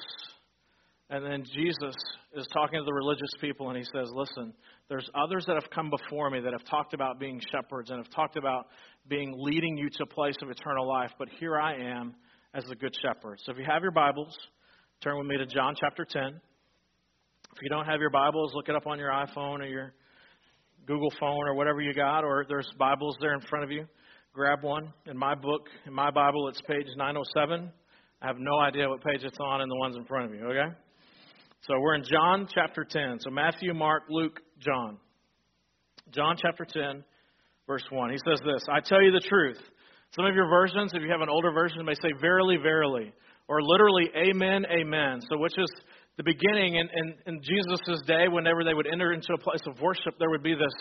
And 1.09 1.23
then 1.23 1.43
Jesus 1.53 1.95
is 2.35 2.45
talking 2.51 2.79
to 2.79 2.83
the 2.83 2.93
religious 2.93 3.29
people 3.39 3.69
and 3.69 3.77
he 3.77 3.83
says, 3.83 4.09
Listen, 4.13 4.53
there's 4.89 5.09
others 5.15 5.45
that 5.47 5.53
have 5.53 5.69
come 5.71 5.89
before 5.89 6.29
me 6.29 6.41
that 6.41 6.51
have 6.51 6.65
talked 6.65 6.93
about 6.93 7.17
being 7.19 7.41
shepherds 7.51 7.89
and 7.89 8.03
have 8.03 8.13
talked 8.13 8.35
about 8.35 8.67
being 9.07 9.33
leading 9.37 9.77
you 9.77 9.89
to 9.89 10.03
a 10.03 10.05
place 10.05 10.35
of 10.41 10.49
eternal 10.49 10.85
life, 10.85 11.11
but 11.17 11.29
here 11.39 11.57
I 11.57 11.75
am 11.75 12.13
as 12.53 12.63
the 12.65 12.75
good 12.75 12.93
shepherd. 13.01 13.39
So 13.45 13.53
if 13.53 13.57
you 13.57 13.63
have 13.67 13.83
your 13.83 13.91
Bibles, 13.91 14.35
turn 15.01 15.17
with 15.17 15.27
me 15.27 15.37
to 15.37 15.45
John 15.45 15.75
chapter 15.79 16.03
10. 16.03 16.23
If 16.23 17.61
you 17.61 17.69
don't 17.69 17.85
have 17.85 18.01
your 18.01 18.09
Bibles, 18.09 18.51
look 18.53 18.67
it 18.67 18.75
up 18.75 18.85
on 18.85 18.99
your 18.99 19.11
iPhone 19.11 19.59
or 19.59 19.65
your 19.65 19.93
Google 20.85 21.11
phone 21.19 21.47
or 21.47 21.55
whatever 21.55 21.79
you 21.81 21.93
got, 21.93 22.25
or 22.25 22.45
there's 22.49 22.69
Bibles 22.77 23.15
there 23.21 23.33
in 23.33 23.41
front 23.41 23.63
of 23.63 23.71
you. 23.71 23.85
Grab 24.33 24.61
one. 24.61 24.93
In 25.05 25.17
my 25.17 25.35
book, 25.35 25.67
in 25.85 25.93
my 25.93 26.11
Bible, 26.11 26.49
it's 26.49 26.61
page 26.61 26.85
907. 26.97 27.71
I 28.21 28.27
have 28.27 28.37
no 28.39 28.59
idea 28.59 28.89
what 28.89 29.03
page 29.03 29.23
it's 29.23 29.37
on 29.39 29.61
in 29.61 29.69
the 29.69 29.75
ones 29.75 29.95
in 29.95 30.05
front 30.05 30.25
of 30.25 30.37
you, 30.37 30.45
okay? 30.47 30.75
So 31.67 31.73
we're 31.81 31.95
in 31.95 32.03
John 32.03 32.47
chapter 32.53 32.85
10. 32.89 33.19
So 33.19 33.29
Matthew, 33.29 33.73
Mark, 33.73 34.03
Luke, 34.09 34.39
John. 34.59 34.97
John 36.11 36.37
chapter 36.41 36.63
10, 36.63 37.03
verse 37.67 37.83
1. 37.89 38.09
He 38.09 38.17
says 38.25 38.39
this 38.39 38.63
I 38.71 38.79
tell 38.79 39.01
you 39.01 39.11
the 39.11 39.25
truth. 39.27 39.59
Some 40.15 40.25
of 40.25 40.33
your 40.33 40.47
versions, 40.47 40.93
if 40.93 41.01
you 41.03 41.11
have 41.11 41.19
an 41.19 41.27
older 41.27 41.51
version, 41.51 41.83
may 41.83 41.95
say 41.95 42.13
verily, 42.21 42.55
verily, 42.55 43.11
or 43.49 43.61
literally 43.61 44.09
amen, 44.15 44.65
amen. 44.71 45.19
So, 45.29 45.37
which 45.37 45.57
is 45.57 45.69
the 46.15 46.23
beginning 46.23 46.75
in, 46.75 46.87
in, 46.87 47.35
in 47.35 47.41
Jesus' 47.43 48.01
day, 48.07 48.29
whenever 48.29 48.63
they 48.63 48.73
would 48.73 48.87
enter 48.87 49.11
into 49.11 49.33
a 49.35 49.37
place 49.37 49.61
of 49.67 49.81
worship, 49.81 50.15
there 50.19 50.29
would 50.29 50.43
be 50.43 50.55
this, 50.55 50.73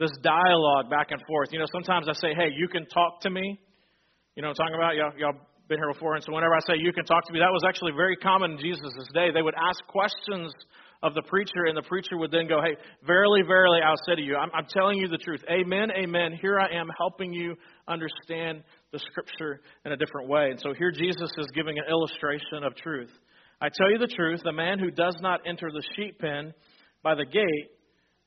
this 0.00 0.10
dialogue 0.22 0.90
back 0.90 1.12
and 1.12 1.22
forth. 1.28 1.50
You 1.52 1.60
know, 1.60 1.70
sometimes 1.70 2.08
I 2.08 2.14
say, 2.14 2.34
hey, 2.34 2.50
you 2.56 2.66
can 2.66 2.84
talk 2.86 3.20
to 3.20 3.30
me. 3.30 3.60
You 4.34 4.42
know 4.42 4.48
what 4.48 4.58
I'm 4.58 4.66
talking 4.66 4.74
about? 4.74 4.96
Y'all, 4.96 5.12
y'all 5.16 5.40
been 5.68 5.78
here 5.78 5.92
before, 5.92 6.14
and 6.14 6.24
so 6.24 6.32
whenever 6.32 6.54
I 6.54 6.60
say 6.66 6.74
you 6.76 6.92
can 6.92 7.04
talk 7.04 7.26
to 7.26 7.32
me, 7.32 7.38
that 7.38 7.52
was 7.52 7.62
actually 7.66 7.92
very 7.92 8.16
common 8.16 8.52
in 8.52 8.58
Jesus' 8.58 8.92
day. 9.14 9.30
They 9.32 9.42
would 9.42 9.54
ask 9.54 9.84
questions 9.86 10.52
of 11.02 11.14
the 11.14 11.22
preacher, 11.22 11.66
and 11.66 11.76
the 11.76 11.82
preacher 11.82 12.16
would 12.16 12.30
then 12.30 12.46
go, 12.46 12.60
Hey, 12.62 12.76
verily, 13.06 13.42
verily, 13.42 13.80
I'll 13.84 14.00
say 14.06 14.14
to 14.14 14.22
you, 14.22 14.36
I'm, 14.36 14.50
I'm 14.54 14.66
telling 14.70 14.98
you 14.98 15.08
the 15.08 15.18
truth. 15.18 15.42
Amen, 15.50 15.90
amen. 15.90 16.38
Here 16.40 16.60
I 16.60 16.74
am 16.76 16.88
helping 16.96 17.32
you 17.32 17.56
understand 17.88 18.62
the 18.92 18.98
scripture 18.98 19.60
in 19.84 19.92
a 19.92 19.96
different 19.96 20.28
way. 20.28 20.50
And 20.50 20.60
so 20.60 20.72
here 20.74 20.92
Jesus 20.92 21.30
is 21.38 21.46
giving 21.54 21.76
an 21.78 21.84
illustration 21.90 22.62
of 22.64 22.76
truth. 22.76 23.10
I 23.60 23.68
tell 23.68 23.90
you 23.90 23.98
the 23.98 24.12
truth, 24.12 24.40
the 24.44 24.52
man 24.52 24.78
who 24.78 24.90
does 24.90 25.16
not 25.20 25.40
enter 25.46 25.70
the 25.72 25.82
sheep 25.96 26.18
pen 26.18 26.52
by 27.02 27.14
the 27.14 27.24
gate, 27.24 27.70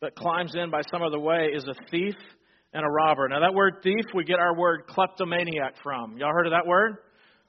but 0.01 0.15
climbs 0.15 0.53
in 0.55 0.69
by 0.69 0.81
some 0.91 1.01
other 1.01 1.19
way, 1.19 1.49
is 1.53 1.65
a 1.65 1.75
thief 1.89 2.15
and 2.73 2.83
a 2.85 2.89
robber. 2.89 3.29
Now, 3.29 3.39
that 3.39 3.53
word 3.53 3.75
thief, 3.83 4.05
we 4.13 4.25
get 4.25 4.39
our 4.39 4.55
word 4.55 4.83
kleptomaniac 4.87 5.75
from. 5.81 6.17
Y'all 6.17 6.33
heard 6.33 6.47
of 6.47 6.51
that 6.51 6.67
word? 6.67 6.97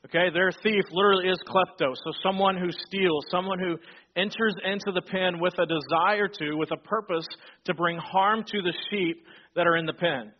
Okay, 0.04 0.30
their 0.32 0.52
thief 0.62 0.84
literally 0.92 1.28
is 1.28 1.38
klepto, 1.48 1.92
so 1.94 2.12
someone 2.22 2.56
who 2.56 2.70
steals, 2.70 3.24
someone 3.28 3.58
who 3.58 3.76
enters 4.14 4.54
into 4.64 4.92
the 4.92 5.02
pen 5.02 5.40
with 5.40 5.54
a 5.58 5.66
desire 5.66 6.28
to, 6.28 6.54
with 6.54 6.70
a 6.70 6.76
purpose 6.76 7.26
to 7.64 7.74
bring 7.74 7.98
harm 7.98 8.44
to 8.46 8.62
the 8.62 8.72
sheep 8.88 9.24
that 9.56 9.66
are 9.66 9.76
in 9.76 9.84
the 9.84 9.92
pen. 9.92 10.32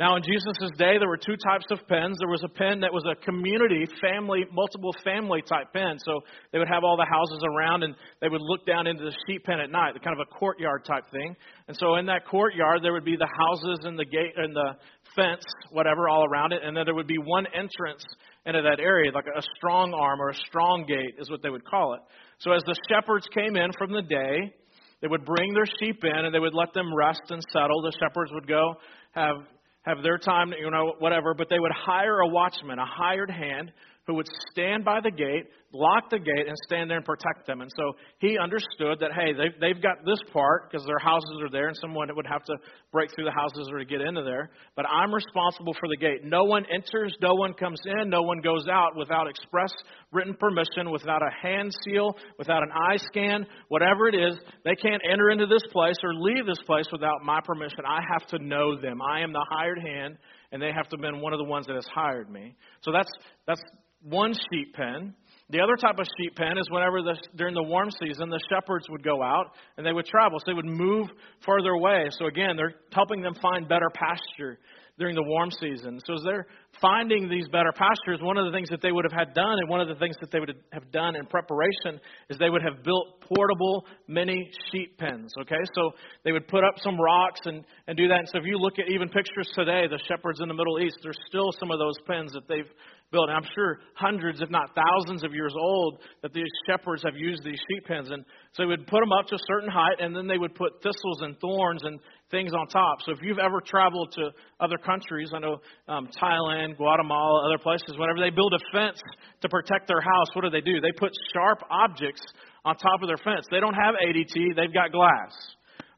Now, 0.00 0.16
in 0.16 0.22
Jesus' 0.22 0.72
day, 0.78 0.96
there 0.96 1.08
were 1.08 1.20
two 1.20 1.36
types 1.36 1.66
of 1.70 1.86
pens. 1.86 2.16
There 2.18 2.32
was 2.32 2.42
a 2.42 2.48
pen 2.48 2.80
that 2.80 2.90
was 2.90 3.04
a 3.04 3.14
community, 3.22 3.84
family, 4.00 4.46
multiple 4.50 4.94
family 5.04 5.42
type 5.42 5.74
pen. 5.74 5.98
So 5.98 6.20
they 6.52 6.58
would 6.58 6.72
have 6.72 6.84
all 6.84 6.96
the 6.96 7.04
houses 7.04 7.44
around 7.44 7.82
and 7.82 7.94
they 8.22 8.30
would 8.30 8.40
look 8.40 8.64
down 8.64 8.86
into 8.86 9.04
the 9.04 9.12
sheep 9.26 9.44
pen 9.44 9.60
at 9.60 9.70
night, 9.70 9.92
kind 10.02 10.18
of 10.18 10.26
a 10.26 10.34
courtyard 10.34 10.86
type 10.86 11.04
thing. 11.12 11.36
And 11.68 11.76
so 11.76 11.96
in 11.96 12.06
that 12.06 12.24
courtyard, 12.24 12.80
there 12.82 12.94
would 12.94 13.04
be 13.04 13.16
the 13.16 13.28
houses 13.28 13.84
and 13.84 13.98
the 13.98 14.06
gate 14.06 14.32
and 14.38 14.56
the 14.56 14.72
fence, 15.14 15.44
whatever, 15.70 16.08
all 16.08 16.24
around 16.24 16.54
it. 16.54 16.62
And 16.64 16.74
then 16.74 16.86
there 16.86 16.94
would 16.94 17.06
be 17.06 17.18
one 17.18 17.44
entrance 17.52 18.02
into 18.50 18.62
that 18.68 18.80
area, 18.80 19.10
like 19.12 19.26
a 19.26 19.42
strong 19.56 19.94
arm 19.94 20.20
or 20.20 20.30
a 20.30 20.34
strong 20.46 20.84
gate 20.86 21.14
is 21.18 21.30
what 21.30 21.42
they 21.42 21.50
would 21.50 21.64
call 21.64 21.94
it. 21.94 22.00
So 22.38 22.52
as 22.52 22.62
the 22.64 22.76
shepherds 22.88 23.26
came 23.34 23.56
in 23.56 23.70
from 23.78 23.92
the 23.92 24.02
day, 24.02 24.54
they 25.00 25.08
would 25.08 25.24
bring 25.24 25.54
their 25.54 25.66
sheep 25.78 26.04
in 26.04 26.24
and 26.24 26.34
they 26.34 26.38
would 26.38 26.54
let 26.54 26.74
them 26.74 26.94
rest 26.94 27.22
and 27.30 27.42
settle. 27.52 27.82
The 27.82 27.92
shepherds 28.00 28.30
would 28.34 28.46
go 28.46 28.74
have 29.12 29.36
have 29.82 30.02
their 30.02 30.18
time, 30.18 30.52
you 30.60 30.70
know, 30.70 30.94
whatever, 30.98 31.32
but 31.32 31.48
they 31.48 31.58
would 31.58 31.72
hire 31.72 32.20
a 32.20 32.28
watchman, 32.28 32.78
a 32.78 32.84
hired 32.84 33.30
hand, 33.30 33.72
who 34.06 34.14
would 34.14 34.28
stand 34.50 34.84
by 34.84 35.00
the 35.00 35.10
gate, 35.10 35.46
lock 35.72 36.10
the 36.10 36.18
gate, 36.18 36.48
and 36.48 36.56
stand 36.66 36.90
there 36.90 36.96
and 36.96 37.06
protect 37.06 37.46
them. 37.46 37.60
And 37.60 37.70
so 37.76 37.92
he 38.18 38.36
understood 38.38 38.98
that, 39.00 39.12
hey, 39.14 39.32
they've, 39.32 39.54
they've 39.60 39.82
got 39.82 40.04
this 40.04 40.18
part 40.32 40.70
because 40.70 40.84
their 40.86 40.98
houses 40.98 41.38
are 41.42 41.50
there, 41.50 41.68
and 41.68 41.76
someone 41.76 42.08
would 42.14 42.26
have 42.26 42.44
to 42.44 42.54
break 42.92 43.14
through 43.14 43.24
the 43.24 43.30
houses 43.30 43.68
or 43.70 43.78
to 43.78 43.84
get 43.84 44.00
into 44.00 44.22
there. 44.22 44.50
But 44.74 44.86
I'm 44.86 45.14
responsible 45.14 45.74
for 45.78 45.88
the 45.88 45.96
gate. 45.96 46.24
No 46.24 46.44
one 46.44 46.64
enters, 46.72 47.14
no 47.22 47.34
one 47.34 47.54
comes 47.54 47.80
in, 47.84 48.10
no 48.10 48.22
one 48.22 48.40
goes 48.40 48.66
out 48.68 48.96
without 48.96 49.28
express 49.28 49.70
written 50.12 50.34
permission, 50.34 50.90
without 50.90 51.22
a 51.22 51.30
hand 51.42 51.72
seal, 51.84 52.16
without 52.38 52.62
an 52.62 52.70
eye 52.72 52.96
scan, 52.96 53.46
whatever 53.68 54.08
it 54.08 54.14
is. 54.14 54.38
They 54.64 54.74
can't 54.74 55.02
enter 55.08 55.30
into 55.30 55.46
this 55.46 55.62
place 55.72 55.96
or 56.02 56.14
leave 56.14 56.46
this 56.46 56.60
place 56.66 56.86
without 56.90 57.22
my 57.24 57.40
permission. 57.44 57.84
I 57.86 58.00
have 58.12 58.26
to 58.28 58.44
know 58.44 58.80
them. 58.80 59.00
I 59.02 59.20
am 59.20 59.32
the 59.32 59.46
hired 59.50 59.78
hand, 59.78 60.16
and 60.52 60.60
they 60.60 60.72
have 60.72 60.88
to 60.88 60.96
have 60.96 61.00
been 61.00 61.20
one 61.20 61.32
of 61.32 61.38
the 61.38 61.44
ones 61.44 61.66
that 61.66 61.74
has 61.74 61.86
hired 61.94 62.30
me. 62.30 62.54
So 62.82 62.92
that's 62.92 63.10
that's 63.46 63.62
one 64.02 64.32
sheep 64.32 64.74
pen. 64.74 65.14
The 65.50 65.60
other 65.60 65.74
type 65.76 65.98
of 65.98 66.06
sheep 66.16 66.36
pen 66.36 66.58
is 66.58 66.70
whenever 66.70 67.02
the, 67.02 67.16
during 67.36 67.54
the 67.54 67.62
warm 67.62 67.90
season 67.90 68.30
the 68.30 68.40
shepherds 68.48 68.86
would 68.88 69.02
go 69.02 69.22
out 69.22 69.52
and 69.76 69.84
they 69.84 69.92
would 69.92 70.06
travel, 70.06 70.38
so 70.38 70.44
they 70.46 70.54
would 70.54 70.64
move 70.64 71.08
further 71.44 71.70
away. 71.70 72.08
So 72.18 72.26
again, 72.26 72.56
they're 72.56 72.74
helping 72.92 73.20
them 73.20 73.34
find 73.34 73.68
better 73.68 73.90
pasture 73.92 74.58
during 75.00 75.16
the 75.16 75.24
warm 75.24 75.50
season. 75.50 75.98
So 76.04 76.12
as 76.12 76.20
they're 76.24 76.46
finding 76.80 77.28
these 77.28 77.48
better 77.48 77.72
pastures, 77.72 78.20
one 78.20 78.36
of 78.36 78.44
the 78.44 78.52
things 78.52 78.68
that 78.68 78.82
they 78.82 78.92
would 78.92 79.06
have 79.08 79.16
had 79.16 79.32
done, 79.32 79.56
and 79.58 79.68
one 79.68 79.80
of 79.80 79.88
the 79.88 79.94
things 79.94 80.14
that 80.20 80.30
they 80.30 80.38
would 80.38 80.54
have 80.72 80.92
done 80.92 81.16
in 81.16 81.24
preparation, 81.24 81.98
is 82.28 82.38
they 82.38 82.50
would 82.50 82.62
have 82.62 82.84
built 82.84 83.18
portable 83.22 83.86
mini 84.06 84.50
sheep 84.70 84.98
pens. 84.98 85.32
Okay, 85.40 85.62
so 85.74 85.92
they 86.22 86.32
would 86.32 86.46
put 86.46 86.64
up 86.64 86.74
some 86.84 87.00
rocks 87.00 87.40
and 87.46 87.64
and 87.88 87.96
do 87.96 88.08
that. 88.08 88.18
And 88.18 88.28
so 88.28 88.38
if 88.38 88.44
you 88.44 88.58
look 88.58 88.78
at 88.78 88.90
even 88.92 89.08
pictures 89.08 89.48
today, 89.54 89.88
the 89.88 89.98
shepherds 90.06 90.40
in 90.42 90.48
the 90.48 90.54
Middle 90.54 90.78
East, 90.78 90.98
there's 91.02 91.18
still 91.26 91.50
some 91.58 91.70
of 91.70 91.78
those 91.78 91.96
pens 92.06 92.32
that 92.32 92.46
they've 92.46 92.70
built. 93.10 93.28
And 93.28 93.36
I'm 93.36 93.50
sure 93.54 93.80
hundreds, 93.94 94.40
if 94.40 94.50
not 94.50 94.70
thousands 94.74 95.24
of 95.24 95.34
years 95.34 95.54
old, 95.56 96.00
that 96.22 96.32
these 96.32 96.50
shepherds 96.66 97.02
have 97.04 97.16
used 97.16 97.42
these 97.44 97.58
sheep 97.58 97.86
pens. 97.86 98.10
And 98.10 98.24
so 98.52 98.62
they 98.62 98.66
would 98.66 98.86
put 98.86 99.00
them 99.00 99.12
up 99.12 99.26
to 99.28 99.34
a 99.34 99.44
certain 99.46 99.70
height, 99.70 100.00
and 100.00 100.14
then 100.14 100.26
they 100.26 100.38
would 100.38 100.54
put 100.54 100.82
thistles 100.82 101.22
and 101.22 101.38
thorns 101.40 101.82
and 101.84 101.98
things 102.30 102.52
on 102.54 102.68
top. 102.68 102.98
So 103.04 103.12
if 103.12 103.18
you've 103.22 103.38
ever 103.38 103.60
traveled 103.60 104.12
to 104.12 104.30
other 104.60 104.78
countries, 104.78 105.30
I 105.34 105.40
know 105.40 105.58
um, 105.88 106.08
Thailand, 106.20 106.76
Guatemala, 106.76 107.46
other 107.46 107.58
places, 107.58 107.96
whenever 107.98 108.20
they 108.20 108.30
build 108.30 108.54
a 108.54 108.62
fence 108.72 109.00
to 109.42 109.48
protect 109.48 109.88
their 109.88 110.00
house, 110.00 110.28
what 110.34 110.42
do 110.42 110.50
they 110.50 110.60
do? 110.60 110.80
They 110.80 110.92
put 110.96 111.12
sharp 111.34 111.60
objects 111.70 112.22
on 112.64 112.76
top 112.76 113.02
of 113.02 113.08
their 113.08 113.18
fence. 113.18 113.46
They 113.50 113.60
don't 113.60 113.74
have 113.74 113.94
ADT, 113.94 114.54
they've 114.56 114.74
got 114.74 114.92
glass. 114.92 115.32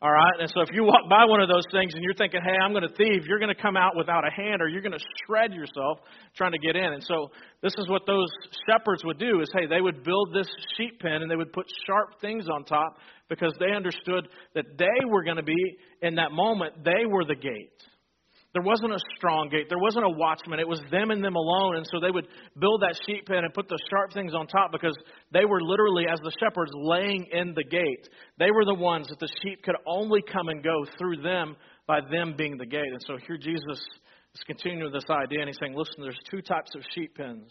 All 0.02 0.10
right? 0.10 0.40
And 0.40 0.50
so 0.52 0.62
if 0.62 0.70
you 0.72 0.82
walk 0.82 1.08
by 1.08 1.24
one 1.26 1.40
of 1.40 1.48
those 1.48 1.62
things 1.70 1.94
and 1.94 2.02
you're 2.02 2.14
thinking, 2.14 2.40
hey, 2.44 2.56
I'm 2.60 2.72
going 2.72 2.82
to 2.82 2.92
thieve, 2.96 3.24
you're 3.24 3.38
going 3.38 3.54
to 3.54 3.62
come 3.62 3.76
out 3.76 3.96
without 3.96 4.26
a 4.26 4.30
hand 4.32 4.60
or 4.60 4.66
you're 4.66 4.82
going 4.82 4.98
to 4.98 5.04
shred 5.24 5.54
yourself 5.54 5.98
trying 6.36 6.50
to 6.50 6.58
get 6.58 6.74
in. 6.74 6.92
And 6.92 7.04
so 7.04 7.30
this 7.62 7.72
is 7.78 7.88
what 7.88 8.02
those 8.04 8.26
shepherds 8.68 9.04
would 9.04 9.20
do 9.20 9.40
is, 9.40 9.48
hey, 9.54 9.66
they 9.66 9.80
would 9.80 10.02
build 10.02 10.34
this 10.34 10.48
sheep 10.76 10.98
pen 10.98 11.22
and 11.22 11.30
they 11.30 11.36
would 11.36 11.52
put 11.52 11.66
sharp 11.86 12.20
things 12.20 12.48
on 12.52 12.64
top 12.64 12.96
because 13.28 13.54
they 13.60 13.70
understood 13.70 14.26
that 14.56 14.64
they 14.76 15.06
were 15.08 15.22
going 15.22 15.36
to 15.36 15.44
be, 15.44 15.76
in 16.02 16.16
that 16.16 16.32
moment, 16.32 16.82
they 16.84 17.06
were 17.06 17.24
the 17.24 17.36
gate. 17.36 17.70
There 18.52 18.62
wasn't 18.62 18.92
a 18.92 18.98
strong 19.16 19.48
gate. 19.48 19.68
There 19.70 19.78
wasn't 19.78 20.04
a 20.04 20.10
watchman. 20.10 20.60
It 20.60 20.68
was 20.68 20.80
them 20.90 21.10
and 21.10 21.24
them 21.24 21.36
alone. 21.36 21.76
And 21.76 21.86
so 21.90 22.00
they 22.00 22.10
would 22.10 22.28
build 22.58 22.82
that 22.82 23.00
sheep 23.06 23.26
pen 23.26 23.44
and 23.44 23.54
put 23.54 23.68
the 23.68 23.78
sharp 23.88 24.12
things 24.12 24.34
on 24.34 24.46
top 24.46 24.72
because 24.72 24.96
they 25.32 25.46
were 25.46 25.62
literally, 25.62 26.04
as 26.10 26.20
the 26.20 26.32
shepherds, 26.38 26.70
laying 26.74 27.26
in 27.32 27.54
the 27.54 27.64
gate. 27.64 28.08
They 28.38 28.50
were 28.50 28.66
the 28.66 28.74
ones 28.74 29.08
that 29.08 29.18
the 29.20 29.28
sheep 29.42 29.62
could 29.62 29.76
only 29.86 30.20
come 30.30 30.48
and 30.48 30.62
go 30.62 30.84
through 30.98 31.22
them 31.22 31.56
by 31.86 32.00
them 32.10 32.34
being 32.36 32.58
the 32.58 32.66
gate. 32.66 32.92
And 32.92 33.02
so 33.06 33.16
here 33.26 33.38
Jesus 33.38 33.80
is 34.34 34.42
continuing 34.46 34.92
this 34.92 35.08
idea 35.08 35.40
and 35.40 35.48
he's 35.48 35.58
saying, 35.58 35.74
listen, 35.74 35.96
there's 36.02 36.20
two 36.30 36.42
types 36.42 36.74
of 36.74 36.82
sheep 36.94 37.16
pens. 37.16 37.50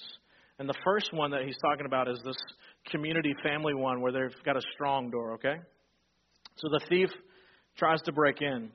And 0.59 0.69
the 0.69 0.77
first 0.83 1.11
one 1.13 1.31
that 1.31 1.41
he's 1.45 1.57
talking 1.63 1.87
about 1.87 2.09
is 2.09 2.19
this 2.23 2.37
community 2.91 3.33
family 3.43 3.73
one 3.73 4.01
where 4.01 4.11
they've 4.11 4.43
got 4.45 4.55
a 4.55 4.61
strong 4.75 5.09
door, 5.09 5.33
okay? 5.33 5.55
So 6.57 6.67
the 6.69 6.81
thief 6.87 7.09
tries 7.75 8.01
to 8.03 8.11
break 8.11 8.41
in. 8.41 8.69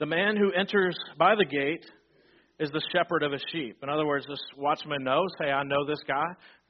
The 0.00 0.06
man 0.06 0.36
who 0.36 0.52
enters 0.52 0.96
by 1.18 1.34
the 1.36 1.44
gate 1.44 1.84
is 2.58 2.70
the 2.70 2.82
shepherd 2.92 3.22
of 3.22 3.32
his 3.32 3.42
sheep. 3.52 3.78
In 3.82 3.88
other 3.88 4.06
words, 4.06 4.26
this 4.28 4.40
watchman 4.56 5.04
knows, 5.04 5.28
hey, 5.40 5.50
I 5.50 5.62
know 5.64 5.84
this 5.86 6.00
guy. 6.06 6.24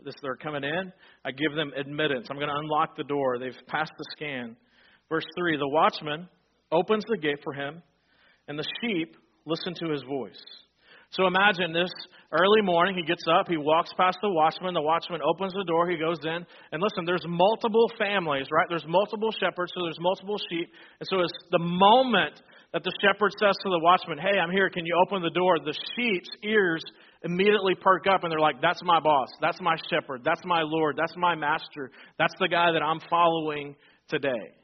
This 0.04 0.14
they're 0.22 0.36
coming 0.36 0.64
in. 0.64 0.92
I 1.24 1.30
give 1.30 1.54
them 1.54 1.72
admittance. 1.76 2.26
I'm 2.30 2.36
going 2.36 2.48
to 2.48 2.56
unlock 2.56 2.96
the 2.96 3.04
door. 3.04 3.38
They've 3.38 3.56
passed 3.66 3.92
the 3.96 4.04
scan. 4.16 4.56
Verse 5.08 5.24
3, 5.38 5.56
the 5.56 5.68
watchman 5.68 6.28
opens 6.72 7.04
the 7.08 7.18
gate 7.18 7.38
for 7.44 7.52
him, 7.52 7.82
and 8.48 8.58
the 8.58 8.64
sheep 8.80 9.16
listen 9.46 9.74
to 9.80 9.90
his 9.90 10.02
voice. 10.02 10.40
So 11.10 11.26
imagine 11.26 11.72
this 11.72 11.90
early 12.32 12.62
morning, 12.62 12.96
he 12.96 13.04
gets 13.04 13.22
up, 13.30 13.46
he 13.48 13.56
walks 13.56 13.90
past 13.96 14.18
the 14.20 14.30
watchman, 14.30 14.74
the 14.74 14.82
watchman 14.82 15.20
opens 15.22 15.52
the 15.52 15.64
door, 15.64 15.88
he 15.88 15.96
goes 15.96 16.18
in, 16.24 16.44
and 16.72 16.82
listen, 16.82 17.04
there's 17.04 17.24
multiple 17.28 17.88
families, 17.96 18.46
right? 18.50 18.66
There's 18.68 18.84
multiple 18.88 19.30
shepherds, 19.30 19.72
so 19.76 19.84
there's 19.84 20.00
multiple 20.00 20.38
sheep. 20.50 20.68
And 20.98 21.06
so 21.08 21.20
it's 21.20 21.32
the 21.52 21.60
moment 21.60 22.40
that 22.74 22.82
the 22.82 22.92
shepherd 23.00 23.30
says 23.38 23.54
to 23.62 23.70
the 23.70 23.78
watchman, 23.78 24.18
Hey, 24.18 24.36
I'm 24.36 24.50
here. 24.50 24.68
Can 24.68 24.84
you 24.84 24.98
open 25.06 25.22
the 25.22 25.30
door? 25.30 25.58
The 25.64 25.72
sheep's 25.94 26.28
ears 26.42 26.82
immediately 27.22 27.74
perk 27.80 28.06
up 28.10 28.24
and 28.24 28.32
they're 28.32 28.40
like, 28.40 28.60
That's 28.60 28.82
my 28.82 28.98
boss. 28.98 29.28
That's 29.40 29.60
my 29.60 29.76
shepherd. 29.88 30.22
That's 30.24 30.42
my 30.44 30.62
Lord. 30.62 30.96
That's 30.98 31.14
my 31.16 31.36
master. 31.36 31.92
That's 32.18 32.34
the 32.40 32.48
guy 32.48 32.72
that 32.72 32.82
I'm 32.82 32.98
following 33.08 33.76
today. 34.08 34.58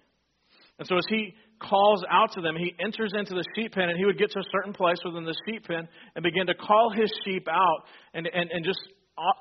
And 0.81 0.88
so 0.88 0.97
as 0.97 1.05
he 1.09 1.35
calls 1.62 2.02
out 2.11 2.33
to 2.33 2.40
them, 2.40 2.57
he 2.57 2.75
enters 2.85 3.12
into 3.17 3.35
the 3.35 3.45
sheep 3.55 3.73
pen 3.75 3.88
and 3.88 3.97
he 3.97 4.05
would 4.05 4.19
get 4.19 4.33
to 4.33 4.40
a 4.40 4.50
certain 4.50 4.73
place 4.73 4.99
within 5.05 5.25
the 5.25 5.37
sheep 5.47 5.67
pen 5.69 5.87
and 6.17 6.25
begin 6.25 6.49
to 6.49 6.55
call 6.55 6.90
his 6.90 7.12
sheep 7.25 7.47
out 7.49 7.85
and, 8.12 8.29
and, 8.35 8.50
and 8.50 8.64
just 8.64 8.81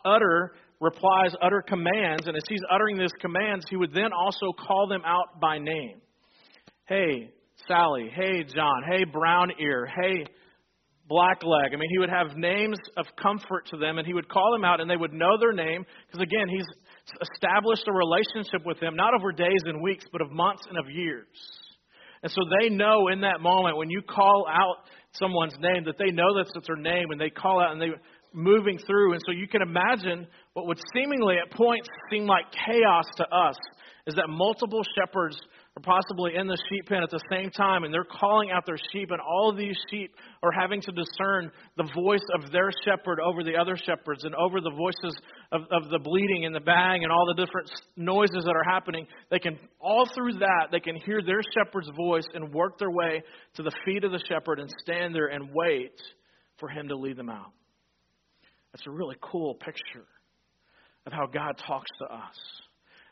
utter 0.06 0.52
replies, 0.80 1.34
utter 1.42 1.64
commands. 1.68 2.28
And 2.28 2.38
as 2.38 2.44
he's 2.48 2.62
uttering 2.70 3.00
these 3.00 3.14
commands, 3.20 3.66
he 3.68 3.78
would 3.78 3.96
then 3.96 4.12
also 4.14 4.54
call 4.54 4.88
them 4.88 5.02
out 5.06 5.40
by 5.42 5.58
name. 5.58 6.02
Hey, 6.88 7.32
Sally, 7.70 8.10
hey, 8.12 8.44
John, 8.44 8.82
hey, 8.90 9.04
brown 9.04 9.52
ear, 9.62 9.86
hey, 9.86 10.26
black 11.08 11.44
leg. 11.44 11.72
I 11.72 11.78
mean, 11.78 11.90
he 11.92 12.00
would 12.00 12.10
have 12.10 12.36
names 12.36 12.78
of 12.98 13.06
comfort 13.22 13.68
to 13.70 13.78
them, 13.78 14.00
and 14.00 14.08
he 14.08 14.14
would 14.14 14.28
call 14.28 14.52
them 14.52 14.66
out, 14.66 14.82
and 14.82 14.90
they 14.90 14.98
would 14.98 15.14
know 15.14 15.38
their 15.40 15.54
name, 15.54 15.86
because 16.08 16.22
again, 16.22 16.50
he's 16.50 16.66
established 17.22 17.88
a 17.88 17.94
relationship 17.94 18.66
with 18.66 18.80
them, 18.80 18.96
not 18.96 19.14
over 19.14 19.32
days 19.32 19.62
and 19.66 19.84
weeks, 19.84 20.06
but 20.12 20.22
of 20.22 20.32
months 20.32 20.64
and 20.68 20.80
of 20.80 20.86
years. 20.90 21.28
And 22.24 22.32
so 22.32 22.42
they 22.60 22.70
know 22.70 23.08
in 23.10 23.22
that 23.22 23.40
moment 23.40 23.78
when 23.78 23.92
you 23.92 24.02
call 24.02 24.48
out 24.50 24.78
someone's 25.12 25.56
name 25.60 25.86
that 25.86 25.98
they 26.00 26.12
know 26.12 26.36
that's 26.36 26.52
their 26.66 26.76
name, 26.76 27.12
and 27.12 27.22
they 27.22 27.30
call 27.30 27.62
out 27.62 27.72
and 27.72 27.80
they 27.80 27.90
moving 28.34 28.80
through. 28.80 29.14
And 29.14 29.22
so 29.26 29.32
you 29.32 29.48
can 29.48 29.62
imagine 29.62 30.28
what 30.54 30.66
would 30.66 30.80
seemingly 30.94 31.36
at 31.38 31.56
points 31.56 31.88
seem 32.12 32.26
like 32.26 32.46
chaos 32.66 33.06
to 33.18 33.24
us 33.30 33.56
is 34.08 34.16
that 34.16 34.28
multiple 34.28 34.82
shepherds 34.98 35.38
possibly 35.82 36.36
in 36.36 36.48
the 36.48 36.58
sheep 36.70 36.88
pen 36.88 37.04
at 37.04 37.10
the 37.10 37.22
same 37.32 37.50
time, 37.52 37.84
and 37.84 37.94
they're 37.94 38.04
calling 38.04 38.52
out 38.52 38.66
their 38.66 38.80
sheep, 38.92 39.12
and 39.12 39.20
all 39.22 39.54
these 39.56 39.78
sheep 39.90 40.14
are 40.44 40.52
having 40.52 40.82
to 40.82 40.92
discern 40.92 41.52
the 41.78 41.90
voice 41.96 42.26
of 42.36 42.52
their 42.52 42.70
shepherd 42.86 43.20
over 43.20 43.44
the 43.44 43.56
other 43.56 43.76
shepherds 43.76 44.24
and 44.24 44.36
over 44.36 44.62
the 44.62 44.72
voices 44.72 45.18
of, 45.52 45.62
of 45.72 45.90
the 45.90 46.00
bleating 46.00 46.46
and 46.46 46.56
the 46.56 46.60
bang 46.60 47.04
and 47.04 47.12
all 47.12 47.26
the 47.28 47.46
different 47.46 47.70
noises 47.98 48.44
that 48.46 48.56
are 48.56 48.72
happening. 48.72 49.08
They 49.32 49.40
can, 49.40 49.58
all 49.80 50.08
through 50.16 50.34
that, 50.40 50.68
they 50.72 50.80
can 50.80 50.96
hear 50.96 51.22
their 51.22 51.42
shepherd's 51.54 51.90
voice 51.96 52.28
and 52.34 52.54
work 52.54 52.78
their 52.80 52.92
way 52.92 53.24
to 53.56 53.64
the 53.64 53.72
feet 53.86 54.04
of 54.04 54.12
the 54.12 54.24
shepherd 54.28 54.60
and 54.60 54.70
stand 54.82 55.14
there 55.14 55.28
and 55.28 55.50
wait 55.54 56.00
for 56.58 56.70
him 56.70 56.88
to 56.90 56.96
lead 56.96 57.18
them 57.18 57.30
out. 57.30 57.52
That's 58.74 58.86
a 58.88 58.92
really 58.92 59.16
cool 59.22 59.56
picture 59.56 60.06
of 61.06 61.14
how 61.14 61.26
God 61.26 61.60
talks 61.66 61.90
to 62.02 62.14
us 62.14 62.38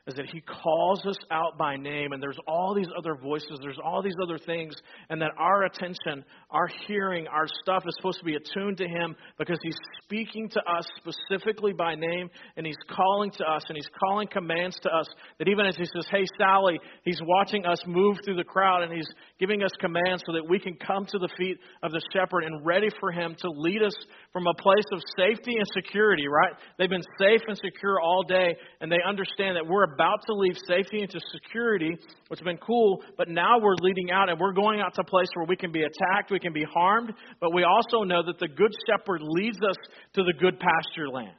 is 0.07 0.15
that 0.15 0.29
He 0.29 0.41
calls 0.41 1.05
us 1.05 1.17
out 1.31 1.57
by 1.57 1.75
name, 1.75 2.13
and 2.13 2.23
there's 2.23 2.37
all 2.47 2.73
these 2.73 2.87
other 2.97 3.15
voices, 3.15 3.59
there's 3.61 3.77
all 3.83 4.01
these 4.01 4.15
other 4.23 4.37
things, 4.37 4.73
and 5.09 5.21
that 5.21 5.31
our 5.37 5.65
attention, 5.65 6.23
our 6.49 6.69
hearing, 6.87 7.27
our 7.27 7.45
stuff 7.61 7.83
is 7.85 7.93
supposed 7.97 8.19
to 8.19 8.25
be 8.25 8.35
attuned 8.35 8.77
to 8.77 8.87
Him 8.87 9.15
because 9.37 9.57
He's 9.61 9.77
speaking 10.03 10.49
to 10.49 10.59
us 10.61 10.87
specifically 10.97 11.73
by 11.73 11.95
name, 11.95 12.29
and 12.55 12.65
He's 12.65 12.77
calling 12.89 13.31
to 13.31 13.43
us, 13.43 13.63
and 13.67 13.75
He's 13.75 13.89
calling 13.99 14.27
commands 14.29 14.77
to 14.83 14.89
us. 14.89 15.07
That 15.39 15.49
even 15.49 15.65
as 15.65 15.75
He 15.75 15.83
says, 15.83 16.07
Hey, 16.09 16.25
Sally, 16.37 16.79
He's 17.03 17.19
watching 17.21 17.65
us 17.65 17.81
move 17.85 18.17
through 18.23 18.37
the 18.37 18.45
crowd, 18.45 18.83
and 18.83 18.93
He's 18.93 19.09
giving 19.39 19.61
us 19.61 19.71
commands 19.79 20.23
so 20.25 20.33
that 20.33 20.47
we 20.47 20.57
can 20.57 20.75
come 20.75 21.05
to 21.09 21.19
the 21.19 21.29
feet 21.37 21.57
of 21.83 21.91
the 21.91 22.01
shepherd 22.13 22.45
and 22.45 22.65
ready 22.65 22.87
for 23.01 23.11
Him 23.11 23.35
to 23.41 23.49
lead 23.49 23.83
us 23.83 23.95
from 24.31 24.47
a 24.47 24.53
place 24.53 24.85
of 24.93 25.01
safety 25.17 25.55
and 25.57 25.67
security, 25.73 26.27
right? 26.29 26.53
They've 26.77 26.89
been 26.89 27.03
safe 27.19 27.41
and 27.47 27.57
secure 27.57 27.99
all 27.99 28.23
day, 28.23 28.55
and 28.79 28.89
they 28.89 28.99
understand 29.05 29.57
that 29.57 29.67
we're 29.67 29.96
about 29.97 30.21
to 30.27 30.33
leave 30.33 30.55
safety 30.67 31.01
into 31.01 31.19
security, 31.33 31.97
which 32.27 32.39
has 32.39 32.45
been 32.45 32.57
cool, 32.57 33.01
but 33.17 33.27
now 33.27 33.57
we're 33.59 33.75
leading 33.81 34.11
out 34.11 34.29
and 34.29 34.39
we're 34.39 34.53
going 34.53 34.79
out 34.79 34.93
to 34.93 35.01
a 35.01 35.05
place 35.05 35.27
where 35.33 35.45
we 35.47 35.55
can 35.55 35.71
be 35.71 35.81
attacked, 35.81 36.29
we 36.29 36.39
can 36.39 36.53
be 36.53 36.65
harmed, 36.71 37.11
but 37.41 37.53
we 37.53 37.63
also 37.63 38.03
know 38.03 38.21
that 38.23 38.37
the 38.39 38.47
good 38.47 38.71
shepherd 38.87 39.21
leads 39.23 39.57
us 39.57 39.75
to 40.13 40.23
the 40.23 40.33
good 40.39 40.59
pasture 40.59 41.09
land. 41.09 41.35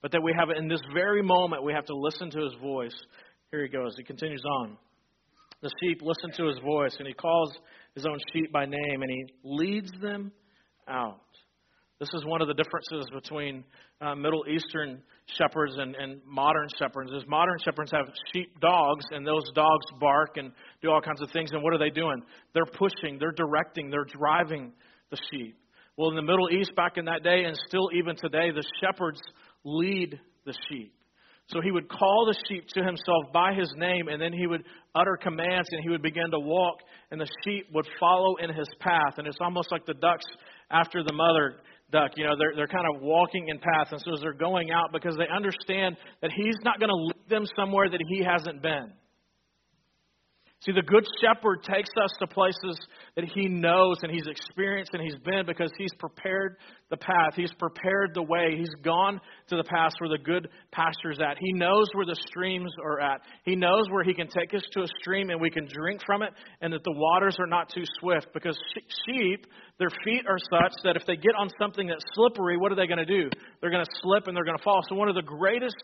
But 0.00 0.12
that 0.12 0.22
we 0.22 0.32
have, 0.38 0.48
in 0.56 0.68
this 0.68 0.80
very 0.94 1.22
moment, 1.22 1.64
we 1.64 1.72
have 1.72 1.84
to 1.86 1.94
listen 1.94 2.30
to 2.30 2.40
his 2.40 2.54
voice. 2.62 2.94
Here 3.50 3.62
he 3.62 3.68
goes. 3.68 3.94
He 3.96 4.04
continues 4.04 4.42
on. 4.60 4.78
The 5.60 5.70
sheep 5.82 6.00
listen 6.02 6.30
to 6.36 6.46
his 6.46 6.58
voice, 6.60 6.94
and 6.98 7.06
he 7.06 7.14
calls 7.14 7.52
his 7.94 8.06
own 8.06 8.18
sheep 8.32 8.52
by 8.52 8.64
name, 8.64 9.02
and 9.02 9.10
he 9.10 9.24
leads 9.42 9.90
them 10.00 10.30
out. 10.88 11.20
This 12.00 12.10
is 12.14 12.24
one 12.24 12.40
of 12.40 12.46
the 12.46 12.54
differences 12.54 13.06
between 13.12 13.64
uh, 14.00 14.14
Middle 14.14 14.44
Eastern 14.48 15.02
shepherds 15.36 15.74
and, 15.78 15.96
and 15.96 16.20
modern 16.24 16.68
shepherds. 16.78 17.10
Is 17.10 17.24
modern 17.26 17.56
shepherds 17.64 17.90
have 17.90 18.06
sheep 18.32 18.60
dogs, 18.60 19.04
and 19.10 19.26
those 19.26 19.42
dogs 19.52 19.84
bark 19.98 20.36
and 20.36 20.52
do 20.80 20.90
all 20.90 21.00
kinds 21.00 21.20
of 21.20 21.30
things. 21.32 21.50
And 21.50 21.60
what 21.60 21.74
are 21.74 21.78
they 21.78 21.90
doing? 21.90 22.22
They're 22.54 22.66
pushing, 22.66 23.18
they're 23.18 23.32
directing, 23.32 23.90
they're 23.90 24.04
driving 24.04 24.72
the 25.10 25.18
sheep. 25.32 25.58
Well, 25.96 26.10
in 26.10 26.14
the 26.14 26.22
Middle 26.22 26.48
East 26.52 26.76
back 26.76 26.98
in 26.98 27.06
that 27.06 27.24
day, 27.24 27.42
and 27.42 27.58
still 27.66 27.88
even 27.92 28.14
today, 28.14 28.52
the 28.52 28.62
shepherds 28.80 29.20
lead 29.64 30.20
the 30.46 30.54
sheep. 30.68 30.94
So 31.48 31.60
he 31.60 31.72
would 31.72 31.88
call 31.88 32.26
the 32.26 32.38
sheep 32.46 32.68
to 32.74 32.84
himself 32.84 33.32
by 33.32 33.54
his 33.54 33.72
name, 33.76 34.06
and 34.06 34.22
then 34.22 34.32
he 34.32 34.46
would 34.46 34.62
utter 34.94 35.18
commands, 35.20 35.66
and 35.72 35.82
he 35.82 35.88
would 35.88 36.02
begin 36.02 36.30
to 36.30 36.38
walk, 36.38 36.76
and 37.10 37.20
the 37.20 37.28
sheep 37.42 37.66
would 37.72 37.86
follow 37.98 38.36
in 38.36 38.54
his 38.54 38.68
path. 38.78 39.14
And 39.16 39.26
it's 39.26 39.38
almost 39.40 39.72
like 39.72 39.84
the 39.84 39.94
ducks 39.94 40.26
after 40.70 41.02
the 41.02 41.12
mother 41.12 41.56
duck. 41.90 42.12
You 42.16 42.24
know, 42.24 42.34
they're, 42.38 42.52
they're 42.56 42.66
kind 42.66 42.86
of 42.94 43.02
walking 43.02 43.48
in 43.48 43.58
paths. 43.58 43.92
And 43.92 44.00
so 44.04 44.14
as 44.14 44.20
they're 44.20 44.32
going 44.32 44.70
out, 44.70 44.92
because 44.92 45.16
they 45.16 45.28
understand 45.34 45.96
that 46.22 46.30
he's 46.32 46.56
not 46.64 46.78
going 46.78 46.90
to 46.90 46.94
lead 46.94 47.28
them 47.28 47.44
somewhere 47.56 47.88
that 47.88 48.00
he 48.08 48.22
hasn't 48.22 48.62
been. 48.62 48.92
See, 50.60 50.72
the 50.72 50.82
Good 50.82 51.06
Shepherd 51.20 51.62
takes 51.62 51.90
us 52.02 52.10
to 52.18 52.26
places 52.26 52.76
that 53.14 53.24
he 53.24 53.46
knows 53.46 53.98
and 54.02 54.10
he's 54.10 54.26
experienced 54.26 54.90
and 54.92 55.00
he's 55.00 55.18
been 55.24 55.46
because 55.46 55.70
he's 55.78 55.94
prepared 56.00 56.56
the 56.90 56.96
path. 56.96 57.34
He's 57.36 57.52
prepared 57.60 58.10
the 58.12 58.24
way. 58.24 58.56
He's 58.58 58.74
gone 58.82 59.20
to 59.50 59.56
the 59.56 59.62
path 59.62 59.92
where 59.98 60.10
the 60.10 60.18
good 60.18 60.48
pasture's 60.72 61.20
at. 61.20 61.36
He 61.38 61.52
knows 61.52 61.86
where 61.92 62.06
the 62.06 62.18
streams 62.26 62.72
are 62.82 62.98
at. 63.00 63.20
He 63.44 63.54
knows 63.54 63.88
where 63.90 64.02
he 64.02 64.14
can 64.14 64.26
take 64.26 64.52
us 64.52 64.64
to 64.72 64.82
a 64.82 64.86
stream 65.00 65.30
and 65.30 65.40
we 65.40 65.48
can 65.48 65.68
drink 65.72 66.00
from 66.04 66.22
it 66.22 66.30
and 66.60 66.72
that 66.72 66.82
the 66.82 66.94
waters 66.94 67.36
are 67.38 67.46
not 67.46 67.70
too 67.72 67.84
swift 68.00 68.26
because 68.34 68.58
sheep, 69.06 69.46
their 69.78 69.90
feet 70.04 70.24
are 70.28 70.38
such 70.50 70.72
that 70.82 70.96
if 70.96 71.06
they 71.06 71.14
get 71.14 71.36
on 71.38 71.50
something 71.60 71.86
that's 71.86 72.04
slippery, 72.14 72.56
what 72.56 72.72
are 72.72 72.76
they 72.76 72.88
going 72.88 72.98
to 72.98 73.06
do? 73.06 73.30
They're 73.60 73.70
going 73.70 73.84
to 73.84 74.00
slip 74.02 74.26
and 74.26 74.36
they're 74.36 74.44
going 74.44 74.58
to 74.58 74.64
fall. 74.64 74.80
So, 74.88 74.96
one 74.96 75.08
of 75.08 75.14
the 75.14 75.22
greatest 75.22 75.76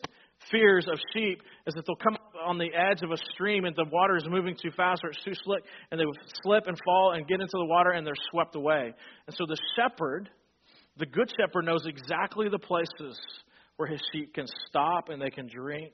fears 0.51 0.87
of 0.91 0.99
sheep 1.13 1.43
is 1.67 1.75
that 1.75 1.85
they'll 1.87 1.97
come 1.97 2.19
on 2.45 2.59
the 2.59 2.71
edge 2.75 3.03
of 3.03 3.11
a 3.11 3.17
stream 3.33 3.65
and 3.65 3.75
the 3.77 3.87
water 3.91 4.17
is 4.17 4.25
moving 4.29 4.57
too 4.61 4.71
fast 4.77 5.01
or 5.03 5.11
it's 5.11 5.25
too 5.25 5.35
slick 5.45 5.65
and 5.91 5.99
they 5.99 6.05
will 6.05 6.17
slip 6.43 6.67
and 6.67 6.79
fall 6.85 7.13
and 7.15 7.27
get 7.27 7.41
into 7.41 7.53
the 7.53 7.65
water 7.65 7.91
and 7.91 8.07
they're 8.07 8.15
swept 8.31 8.55
away. 8.55 8.93
And 9.27 9.37
so 9.37 9.45
the 9.47 9.59
shepherd, 9.77 10.29
the 10.99 11.07
good 11.07 11.31
shepherd, 11.39 11.65
knows 11.65 11.87
exactly 11.87 12.49
the 12.49 12.59
places 12.59 13.19
where 13.77 13.89
his 13.89 14.01
sheep 14.13 14.35
can 14.35 14.47
stop 14.69 15.09
and 15.09 15.21
they 15.21 15.31
can 15.31 15.49
drink 15.49 15.93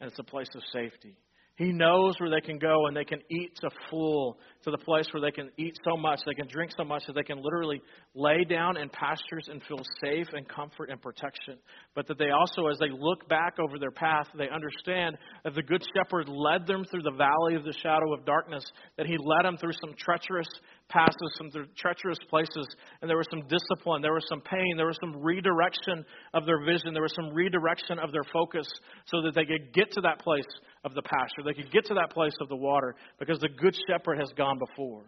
and 0.00 0.10
it's 0.10 0.18
a 0.18 0.24
place 0.24 0.48
of 0.54 0.62
safety. 0.72 1.16
He 1.56 1.70
knows 1.70 2.14
where 2.18 2.30
they 2.30 2.40
can 2.40 2.58
go 2.58 2.86
and 2.86 2.96
they 2.96 3.04
can 3.04 3.20
eat 3.30 3.54
to 3.60 3.70
full, 3.88 4.38
to 4.64 4.72
the 4.72 4.78
place 4.78 5.06
where 5.12 5.20
they 5.20 5.30
can 5.30 5.50
eat 5.56 5.78
so 5.88 5.96
much, 5.96 6.18
they 6.26 6.34
can 6.34 6.48
drink 6.48 6.72
so 6.76 6.82
much 6.82 7.04
that 7.06 7.12
they 7.12 7.22
can 7.22 7.40
literally 7.40 7.80
lay 8.16 8.42
down 8.42 8.76
in 8.76 8.88
pastures 8.88 9.46
and 9.48 9.62
feel 9.68 9.80
safe 10.02 10.26
and 10.32 10.48
comfort 10.48 10.90
and 10.90 11.00
protection. 11.00 11.58
But 11.94 12.08
that 12.08 12.18
they 12.18 12.30
also, 12.30 12.66
as 12.66 12.78
they 12.80 12.90
look 12.90 13.28
back 13.28 13.54
over 13.60 13.78
their 13.78 13.92
path, 13.92 14.26
they 14.36 14.48
understand 14.48 15.16
that 15.44 15.54
the 15.54 15.62
Good 15.62 15.84
Shepherd 15.94 16.28
led 16.28 16.66
them 16.66 16.84
through 16.90 17.02
the 17.02 17.16
valley 17.16 17.54
of 17.54 17.64
the 17.64 17.74
shadow 17.80 18.12
of 18.12 18.24
darkness, 18.24 18.64
that 18.96 19.06
he 19.06 19.16
led 19.16 19.44
them 19.44 19.56
through 19.56 19.78
some 19.80 19.94
treacherous 19.96 20.48
passes, 20.88 21.38
some 21.38 21.50
treacherous 21.76 22.18
places, 22.28 22.66
and 23.00 23.08
there 23.08 23.16
was 23.16 23.28
some 23.30 23.46
discipline, 23.46 24.02
there 24.02 24.12
was 24.12 24.26
some 24.28 24.40
pain, 24.40 24.74
there 24.76 24.86
was 24.86 24.98
some 25.00 25.22
redirection 25.22 26.04
of 26.34 26.46
their 26.46 26.64
vision, 26.64 26.92
there 26.92 27.02
was 27.02 27.14
some 27.14 27.32
redirection 27.32 28.00
of 28.00 28.10
their 28.10 28.24
focus 28.32 28.66
so 29.06 29.22
that 29.22 29.34
they 29.34 29.44
could 29.44 29.72
get 29.72 29.90
to 29.92 30.00
that 30.00 30.18
place 30.18 30.44
of 30.84 30.94
the 30.94 31.02
pasture. 31.02 31.42
They 31.44 31.54
could 31.54 31.72
get 31.72 31.86
to 31.86 31.94
that 31.94 32.10
place 32.10 32.34
of 32.40 32.48
the 32.48 32.56
water 32.56 32.94
because 33.18 33.38
the 33.38 33.48
good 33.48 33.76
shepherd 33.88 34.18
has 34.18 34.28
gone 34.36 34.58
before. 34.58 35.04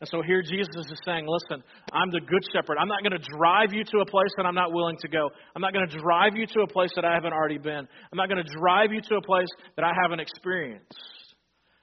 And 0.00 0.08
so 0.10 0.20
here 0.20 0.42
Jesus 0.42 0.68
is 0.76 1.00
saying, 1.06 1.26
Listen, 1.26 1.64
I'm 1.92 2.10
the 2.10 2.20
good 2.20 2.44
shepherd. 2.52 2.76
I'm 2.78 2.88
not 2.88 3.02
going 3.02 3.18
to 3.18 3.26
drive 3.36 3.72
you 3.72 3.82
to 3.82 3.98
a 4.00 4.06
place 4.06 4.30
that 4.36 4.44
I'm 4.44 4.54
not 4.54 4.72
willing 4.72 4.96
to 5.00 5.08
go. 5.08 5.30
I'm 5.54 5.62
not 5.62 5.72
going 5.72 5.88
to 5.88 5.98
drive 5.98 6.36
you 6.36 6.46
to 6.46 6.60
a 6.60 6.66
place 6.66 6.90
that 6.96 7.04
I 7.04 7.14
haven't 7.14 7.32
already 7.32 7.58
been. 7.58 7.88
I'm 8.12 8.16
not 8.16 8.28
going 8.28 8.44
to 8.44 8.58
drive 8.60 8.92
you 8.92 9.00
to 9.00 9.16
a 9.16 9.22
place 9.22 9.48
that 9.76 9.84
I 9.84 9.92
haven't 10.00 10.20
experienced. 10.20 10.94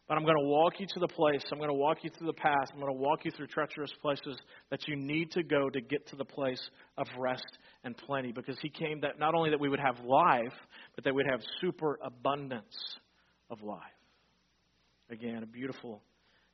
But 0.08 0.18
I'm 0.18 0.26
going 0.26 0.38
to 0.38 0.48
walk 0.48 0.74
you 0.80 0.86
to 0.86 1.00
the 1.00 1.08
place. 1.08 1.42
I'm 1.52 1.58
going 1.58 1.70
to 1.70 1.76
walk 1.76 2.04
you 2.04 2.12
through 2.16 2.28
the 2.28 2.34
path. 2.34 2.68
I'm 2.72 2.80
going 2.80 2.94
to 2.94 3.00
walk 3.00 3.26
you 3.26 3.32
through 3.32 3.48
treacherous 3.48 3.92
places 4.02 4.38
that 4.70 4.88
you 4.88 4.96
need 4.96 5.32
to 5.32 5.42
go 5.42 5.70
to 5.70 5.82
get 5.82 6.06
to 6.10 6.16
the 6.16 6.26
place 6.26 6.62
of 6.98 7.08
rest 7.18 7.58
and 7.84 7.98
plenty. 7.98 8.32
Because 8.32 8.58
He 8.62 8.70
came 8.70 9.00
that 9.02 9.18
not 9.18 9.34
only 9.34 9.50
that 9.50 9.60
we 9.60 9.70
would 9.70 9.80
have 9.80 10.06
life, 10.06 10.54
but 10.96 11.06
that 11.06 11.16
we'd 11.16 11.26
have 11.32 11.40
super 11.62 11.98
abundance 12.04 12.76
of 13.54 13.62
life. 13.64 13.80
Again, 15.10 15.44
a 15.44 15.48
beautiful 15.48 16.02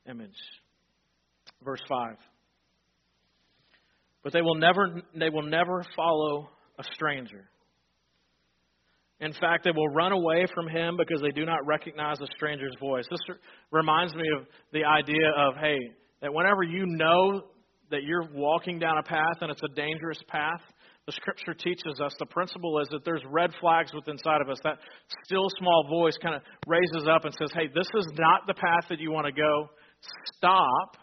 image. 0.08 0.36
Verse 1.64 1.80
5. 1.88 2.16
But 4.22 4.32
they 4.32 4.42
will 4.42 4.56
never 4.56 5.02
they 5.18 5.30
will 5.30 5.42
never 5.42 5.84
follow 5.96 6.50
a 6.78 6.84
stranger. 6.94 7.48
In 9.20 9.32
fact, 9.34 9.64
they 9.64 9.70
will 9.70 9.88
run 9.88 10.12
away 10.12 10.46
from 10.54 10.66
him 10.68 10.96
because 10.96 11.20
they 11.20 11.30
do 11.30 11.44
not 11.44 11.66
recognize 11.66 12.18
a 12.20 12.26
stranger's 12.36 12.74
voice. 12.80 13.04
This 13.10 13.36
reminds 13.70 14.14
me 14.14 14.24
of 14.38 14.46
the 14.72 14.84
idea 14.84 15.28
of, 15.36 15.54
hey, 15.60 15.78
that 16.22 16.32
whenever 16.32 16.62
you 16.62 16.84
know 16.86 17.42
that 17.90 18.02
you're 18.02 18.28
walking 18.32 18.78
down 18.78 18.96
a 18.96 19.02
path 19.02 19.36
and 19.42 19.50
it's 19.50 19.62
a 19.62 19.74
dangerous 19.74 20.18
path, 20.28 20.62
the 21.10 21.16
scripture 21.16 21.54
teaches 21.54 22.00
us 22.00 22.14
the 22.20 22.26
principle 22.26 22.78
is 22.78 22.86
that 22.92 23.04
there's 23.04 23.22
red 23.28 23.50
flags 23.60 23.92
within 23.92 24.12
inside 24.12 24.40
of 24.40 24.48
us. 24.48 24.58
That 24.62 24.78
still 25.26 25.48
small 25.58 25.88
voice 25.90 26.16
kind 26.22 26.36
of 26.36 26.42
raises 26.68 27.08
up 27.10 27.24
and 27.24 27.34
says, 27.34 27.50
hey, 27.52 27.66
this 27.74 27.88
is 27.98 28.06
not 28.16 28.46
the 28.46 28.54
path 28.54 28.86
that 28.90 29.00
you 29.00 29.10
want 29.10 29.26
to 29.26 29.32
go. 29.32 29.70
Stop. 30.36 30.96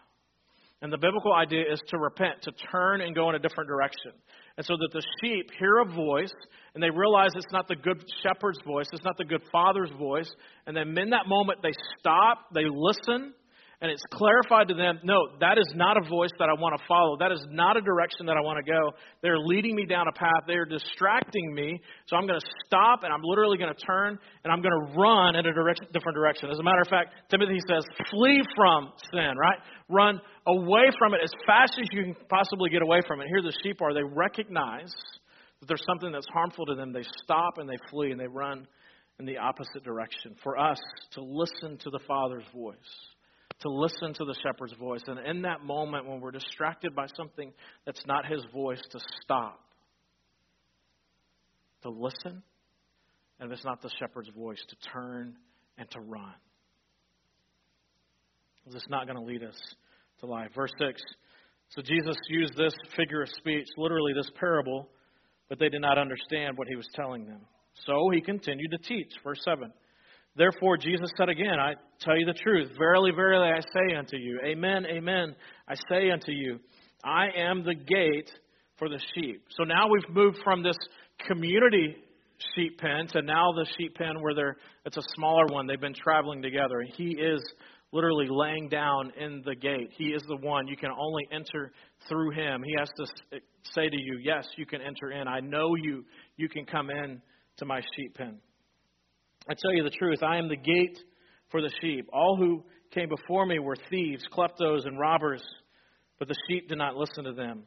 And 0.81 0.93
the 0.93 0.97
biblical 0.97 1.33
idea 1.33 1.63
is 1.69 1.81
to 1.89 1.97
repent, 1.97 2.41
to 2.43 2.53
turn 2.71 3.01
and 3.01 3.13
go 3.13 3.27
in 3.27 3.35
a 3.35 3.39
different 3.39 3.67
direction. 3.67 4.11
And 4.55 4.65
so 4.65 4.77
that 4.77 4.89
the 4.93 5.03
sheep 5.19 5.49
hear 5.59 5.79
a 5.79 5.85
voice 5.85 6.31
and 6.73 6.81
they 6.81 6.89
realize 6.89 7.31
it's 7.35 7.51
not 7.51 7.67
the 7.67 7.75
good 7.75 8.01
shepherd's 8.23 8.59
voice, 8.65 8.85
it's 8.93 9.03
not 9.03 9.17
the 9.17 9.25
good 9.25 9.43
father's 9.51 9.91
voice. 9.99 10.29
And 10.67 10.77
then 10.77 10.97
in 10.97 11.09
that 11.09 11.27
moment, 11.27 11.59
they 11.61 11.73
stop, 11.99 12.45
they 12.53 12.63
listen, 12.71 13.33
and 13.79 13.91
it's 13.91 14.01
clarified 14.11 14.67
to 14.69 14.73
them 14.73 14.99
no, 15.03 15.29
that 15.39 15.59
is 15.59 15.69
not 15.75 15.97
a 15.97 16.09
voice 16.09 16.33
that 16.39 16.49
I 16.49 16.59
want 16.59 16.73
to 16.79 16.83
follow. 16.87 17.15
That 17.19 17.31
is 17.31 17.45
not 17.51 17.77
a 17.77 17.81
direction 17.81 18.25
that 18.25 18.35
I 18.35 18.41
want 18.41 18.57
to 18.57 18.65
go. 18.65 18.91
They're 19.21 19.37
leading 19.37 19.75
me 19.75 19.85
down 19.85 20.07
a 20.07 20.11
path. 20.11 20.45
They're 20.47 20.65
distracting 20.65 21.53
me. 21.53 21.79
So 22.07 22.15
I'm 22.15 22.25
going 22.25 22.39
to 22.39 22.47
stop 22.65 23.03
and 23.03 23.13
I'm 23.13 23.21
literally 23.21 23.57
going 23.57 23.73
to 23.73 23.85
turn 23.85 24.17
and 24.43 24.51
I'm 24.51 24.61
going 24.61 24.73
to 24.73 24.97
run 24.97 25.35
in 25.35 25.45
a 25.45 25.53
different 25.93 26.15
direction. 26.15 26.49
As 26.49 26.57
a 26.57 26.63
matter 26.63 26.81
of 26.81 26.87
fact, 26.87 27.13
Timothy 27.29 27.59
says, 27.69 27.85
flee 28.09 28.41
from 28.55 28.91
sin, 29.13 29.37
right? 29.37 29.59
Run 29.89 30.19
away 30.47 30.89
from 30.97 31.13
it 31.13 31.21
as 31.23 31.31
fast 31.45 31.77
as 31.79 31.85
you 31.91 32.03
can 32.03 32.15
possibly 32.29 32.71
get 32.71 32.81
away 32.81 33.01
from 33.07 33.21
it. 33.21 33.27
Here 33.27 33.43
the 33.43 33.53
sheep 33.61 33.79
are. 33.81 33.93
They 33.93 34.03
recognize 34.03 34.93
that 35.59 35.67
there's 35.67 35.85
something 35.85 36.11
that's 36.11 36.27
harmful 36.33 36.65
to 36.65 36.73
them. 36.73 36.93
They 36.93 37.05
stop 37.23 37.57
and 37.57 37.69
they 37.69 37.77
flee 37.91 38.09
and 38.09 38.19
they 38.19 38.27
run 38.27 38.67
in 39.19 39.25
the 39.25 39.37
opposite 39.37 39.83
direction. 39.83 40.35
For 40.43 40.57
us 40.57 40.79
to 41.13 41.21
listen 41.21 41.77
to 41.77 41.89
the 41.91 41.99
Father's 42.07 42.45
voice 42.55 42.75
to 43.61 43.69
listen 43.69 44.13
to 44.13 44.25
the 44.25 44.35
shepherd's 44.43 44.73
voice. 44.73 45.01
And 45.07 45.19
in 45.25 45.41
that 45.43 45.63
moment, 45.63 46.07
when 46.07 46.21
we're 46.21 46.31
distracted 46.31 46.95
by 46.95 47.07
something 47.15 47.51
that's 47.85 48.05
not 48.05 48.25
his 48.25 48.43
voice, 48.53 48.81
to 48.91 48.99
stop, 49.23 49.59
to 51.83 51.89
listen, 51.89 52.43
and 53.39 53.51
if 53.51 53.57
it's 53.57 53.65
not 53.65 53.81
the 53.81 53.89
shepherd's 53.99 54.29
voice, 54.29 54.63
to 54.69 54.89
turn 54.91 55.35
and 55.77 55.89
to 55.91 55.99
run. 55.99 56.33
Because 58.63 58.75
it's 58.75 58.89
not 58.89 59.07
going 59.07 59.17
to 59.17 59.23
lead 59.23 59.43
us 59.43 59.57
to 60.19 60.25
life. 60.25 60.49
Verse 60.55 60.71
6. 60.79 61.01
So 61.69 61.81
Jesus 61.81 62.15
used 62.29 62.55
this 62.55 62.73
figure 62.95 63.21
of 63.21 63.29
speech, 63.29 63.67
literally 63.77 64.13
this 64.13 64.29
parable, 64.39 64.89
but 65.49 65.59
they 65.59 65.69
did 65.69 65.81
not 65.81 65.97
understand 65.97 66.57
what 66.57 66.67
he 66.67 66.75
was 66.75 66.87
telling 66.95 67.25
them. 67.25 67.41
So 67.85 68.09
he 68.11 68.21
continued 68.21 68.71
to 68.71 68.77
teach. 68.77 69.13
Verse 69.23 69.41
7. 69.43 69.71
Therefore, 70.37 70.77
Jesus 70.77 71.09
said 71.17 71.29
again, 71.29 71.59
I 71.59 71.73
tell 71.99 72.17
you 72.17 72.25
the 72.25 72.33
truth. 72.33 72.71
Verily, 72.77 73.11
verily, 73.11 73.49
I 73.49 73.59
say 73.59 73.95
unto 73.95 74.17
you, 74.17 74.39
Amen, 74.45 74.85
amen, 74.85 75.35
I 75.67 75.75
say 75.89 76.11
unto 76.11 76.31
you, 76.31 76.59
I 77.03 77.29
am 77.35 77.63
the 77.63 77.73
gate 77.73 78.29
for 78.77 78.87
the 78.87 78.99
sheep. 79.15 79.43
So 79.57 79.63
now 79.63 79.87
we've 79.89 80.15
moved 80.15 80.37
from 80.43 80.61
this 80.61 80.77
community 81.27 81.95
sheep 82.55 82.77
pen 82.77 83.07
to 83.13 83.21
now 83.21 83.51
the 83.51 83.65
sheep 83.77 83.95
pen 83.95 84.21
where 84.21 84.35
they're, 84.35 84.57
it's 84.85 84.97
a 84.97 85.03
smaller 85.15 85.45
one. 85.47 85.65
They've 85.65 85.81
been 85.81 85.95
traveling 85.95 86.41
together. 86.41 86.79
And 86.79 86.93
He 86.95 87.11
is 87.19 87.41
literally 87.91 88.27
laying 88.29 88.69
down 88.69 89.11
in 89.19 89.41
the 89.45 89.55
gate. 89.55 89.91
He 89.97 90.05
is 90.05 90.21
the 90.27 90.37
one. 90.37 90.67
You 90.67 90.77
can 90.77 90.91
only 90.91 91.27
enter 91.31 91.71
through 92.07 92.31
him. 92.31 92.63
He 92.63 92.75
has 92.77 92.89
to 92.97 93.37
eh, 93.37 93.39
say 93.73 93.89
to 93.89 93.97
you, 93.97 94.19
Yes, 94.21 94.45
you 94.57 94.65
can 94.65 94.81
enter 94.81 95.11
in. 95.11 95.27
I 95.27 95.39
know 95.39 95.75
you. 95.75 96.05
You 96.35 96.49
can 96.49 96.65
come 96.65 96.89
in 96.89 97.21
to 97.57 97.65
my 97.65 97.81
sheep 97.95 98.15
pen. 98.15 98.37
I 99.49 99.53
tell 99.53 99.73
you 99.73 99.83
the 99.83 99.89
truth, 99.89 100.23
I 100.23 100.37
am 100.37 100.49
the 100.49 100.57
gate 100.57 100.99
for 101.49 101.61
the 101.61 101.71
sheep. 101.81 102.09
All 102.11 102.35
who 102.35 102.63
came 102.91 103.07
before 103.07 103.45
me 103.45 103.59
were 103.59 103.77
thieves, 103.89 104.23
kleptos, 104.31 104.85
and 104.85 104.99
robbers, 104.99 105.43
but 106.19 106.27
the 106.27 106.35
sheep 106.47 106.67
did 106.67 106.77
not 106.77 106.95
listen 106.95 107.23
to 107.23 107.33
them. 107.33 107.63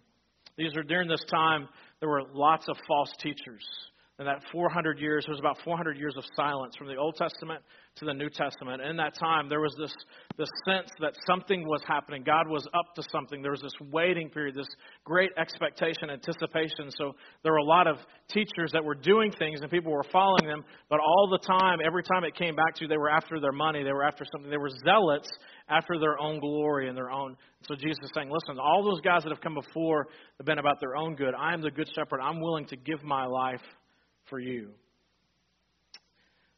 These 0.58 0.76
are 0.76 0.82
during 0.82 1.08
this 1.08 1.24
time 1.30 1.68
there 2.00 2.08
were 2.08 2.22
lots 2.34 2.68
of 2.68 2.76
false 2.86 3.12
teachers. 3.20 3.64
And 4.20 4.28
that 4.28 4.42
400 4.52 4.98
years, 4.98 5.24
there 5.24 5.32
was 5.32 5.40
about 5.40 5.56
400 5.64 5.96
years 5.96 6.14
of 6.14 6.24
silence 6.36 6.76
from 6.76 6.88
the 6.88 6.96
Old 6.96 7.16
Testament 7.16 7.64
to 7.96 8.04
the 8.04 8.12
New 8.12 8.28
Testament. 8.28 8.82
In 8.82 8.98
that 8.98 9.14
time, 9.18 9.48
there 9.48 9.62
was 9.62 9.74
this, 9.80 9.94
this 10.36 10.50
sense 10.66 10.90
that 11.00 11.14
something 11.26 11.66
was 11.66 11.80
happening. 11.88 12.22
God 12.22 12.46
was 12.46 12.68
up 12.74 12.94
to 12.96 13.02
something. 13.10 13.40
There 13.40 13.50
was 13.50 13.62
this 13.62 13.72
waiting 13.90 14.28
period, 14.28 14.56
this 14.56 14.68
great 15.04 15.30
expectation, 15.38 16.10
anticipation. 16.10 16.90
So 16.98 17.16
there 17.42 17.52
were 17.52 17.64
a 17.64 17.64
lot 17.64 17.86
of 17.86 17.96
teachers 18.28 18.70
that 18.74 18.84
were 18.84 18.94
doing 18.94 19.32
things 19.32 19.62
and 19.62 19.70
people 19.70 19.90
were 19.90 20.04
following 20.12 20.46
them, 20.46 20.64
but 20.90 21.00
all 21.00 21.30
the 21.30 21.40
time, 21.46 21.78
every 21.82 22.02
time 22.02 22.22
it 22.24 22.34
came 22.36 22.54
back 22.54 22.74
to, 22.74 22.86
they 22.86 22.98
were 22.98 23.10
after 23.10 23.40
their 23.40 23.52
money, 23.52 23.82
they 23.82 23.92
were 23.92 24.04
after 24.04 24.26
something. 24.30 24.50
They 24.50 24.58
were 24.58 24.70
zealots 24.84 25.30
after 25.70 25.98
their 25.98 26.18
own 26.20 26.40
glory 26.40 26.90
and 26.90 26.96
their 26.96 27.10
own. 27.10 27.38
So 27.62 27.74
Jesus 27.74 27.96
is 28.02 28.10
saying, 28.14 28.30
listen, 28.30 28.60
all 28.60 28.84
those 28.84 29.00
guys 29.00 29.22
that 29.22 29.30
have 29.30 29.40
come 29.40 29.54
before 29.54 30.08
have 30.36 30.44
been 30.44 30.58
about 30.58 30.78
their 30.78 30.94
own 30.94 31.14
good. 31.14 31.32
I 31.34 31.54
am 31.54 31.62
the 31.62 31.70
good 31.70 31.88
shepherd. 31.94 32.20
I'm 32.20 32.42
willing 32.42 32.66
to 32.66 32.76
give 32.76 33.02
my 33.02 33.24
life 33.24 33.62
for 34.30 34.38
you. 34.38 34.70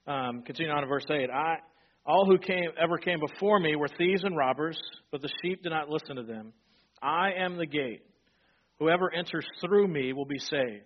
Um, 0.06 0.42
continue 0.42 0.70
on 0.70 0.82
to 0.82 0.86
verse 0.86 1.06
8. 1.10 1.30
I, 1.30 1.56
all 2.04 2.26
who 2.26 2.38
came, 2.38 2.70
ever 2.80 2.98
came 2.98 3.20
before 3.20 3.58
me 3.58 3.76
were 3.76 3.88
thieves 3.88 4.24
and 4.24 4.36
robbers, 4.36 4.78
but 5.10 5.22
the 5.22 5.30
sheep 5.42 5.62
did 5.62 5.70
not 5.70 5.88
listen 5.88 6.16
to 6.16 6.22
them. 6.22 6.52
I 7.00 7.32
am 7.38 7.56
the 7.56 7.66
gate. 7.66 8.02
Whoever 8.78 9.12
enters 9.12 9.46
through 9.64 9.88
me 9.88 10.12
will 10.12 10.26
be 10.26 10.38
saved. 10.38 10.84